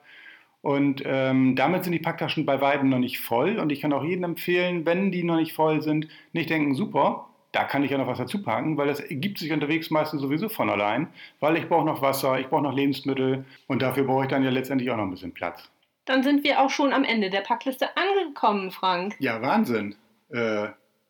Und 0.63 1.03
ähm, 1.07 1.57
damit 1.57 1.85
sind 1.85 1.93
die 1.93 1.99
Packtaschen 1.99 2.45
bei 2.45 2.61
weitem 2.61 2.91
noch 2.91 2.99
nicht 2.99 3.21
voll. 3.21 3.59
Und 3.59 3.71
ich 3.73 3.81
kann 3.81 3.93
auch 3.93 4.05
jedem 4.05 4.25
empfehlen, 4.25 4.85
wenn 4.85 5.11
die 5.11 5.25
noch 5.25 5.37
nicht 5.37 5.55
voll 5.55 5.81
sind, 5.81 6.09
nicht 6.33 6.51
denken, 6.51 6.75
super, 6.75 7.31
da 7.53 7.65
kann 7.65 7.83
ich 7.83 7.91
ja 7.91 7.99
noch 7.99 8.07
was 8.07 8.19
dazu 8.19 8.43
packen, 8.43 8.77
weil 8.77 8.87
das 8.87 9.01
ergibt 9.01 9.39
sich 9.39 9.53
unterwegs 9.53 9.91
meistens 9.91 10.21
sowieso 10.21 10.49
von 10.49 10.71
allein, 10.71 11.09
weil 11.41 11.57
ich 11.57 11.69
brauche 11.69 11.85
noch 11.85 12.03
Wasser, 12.03 12.39
ich 12.39 12.49
brauche 12.49 12.63
noch 12.63 12.75
Lebensmittel 12.75 13.45
und 13.67 13.83
dafür 13.83 14.05
brauche 14.05 14.25
ich 14.25 14.31
dann 14.31 14.45
ja 14.45 14.51
letztendlich 14.51 14.91
auch 14.91 14.97
noch 14.97 15.05
ein 15.05 15.11
bisschen 15.11 15.33
Platz. 15.33 15.69
Dann 16.05 16.23
sind 16.23 16.45
wir 16.45 16.61
auch 16.61 16.71
schon 16.71 16.93
am 16.93 17.05
Ende 17.05 17.31
der 17.31 17.41
Packliste 17.41 17.89
angekommen, 17.97 18.71
Frank. 18.71 19.17
Ja, 19.19 19.43
Wahnsinn. 19.43 19.97
Äh, 20.31 20.69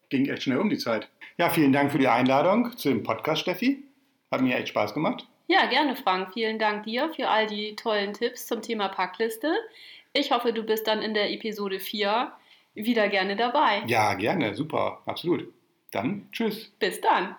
ging 0.08 0.26
echt 0.26 0.42
schnell 0.42 0.58
um 0.58 0.70
die 0.70 0.78
Zeit. 0.78 1.08
Ja, 1.38 1.48
vielen 1.50 1.72
Dank 1.72 1.92
für 1.92 1.98
die 1.98 2.08
Einladung 2.08 2.76
zu 2.76 2.88
dem 2.88 3.02
Podcast, 3.02 3.42
Steffi. 3.42 3.82
Hat 4.30 4.40
mir 4.40 4.56
echt 4.56 4.68
Spaß 4.68 4.94
gemacht. 4.94 5.26
Ja, 5.50 5.66
gerne, 5.66 5.96
Frank. 5.96 6.32
Vielen 6.32 6.60
Dank 6.60 6.84
dir 6.84 7.12
für 7.12 7.28
all 7.28 7.48
die 7.48 7.74
tollen 7.74 8.14
Tipps 8.14 8.46
zum 8.46 8.62
Thema 8.62 8.86
Packliste. 8.88 9.52
Ich 10.12 10.30
hoffe, 10.30 10.52
du 10.52 10.62
bist 10.62 10.86
dann 10.86 11.02
in 11.02 11.12
der 11.12 11.32
Episode 11.32 11.80
4 11.80 12.30
wieder 12.74 13.08
gerne 13.08 13.34
dabei. 13.34 13.82
Ja, 13.88 14.14
gerne. 14.14 14.54
Super. 14.54 15.02
Absolut. 15.06 15.52
Dann 15.90 16.28
tschüss. 16.30 16.70
Bis 16.78 17.00
dann. 17.00 17.34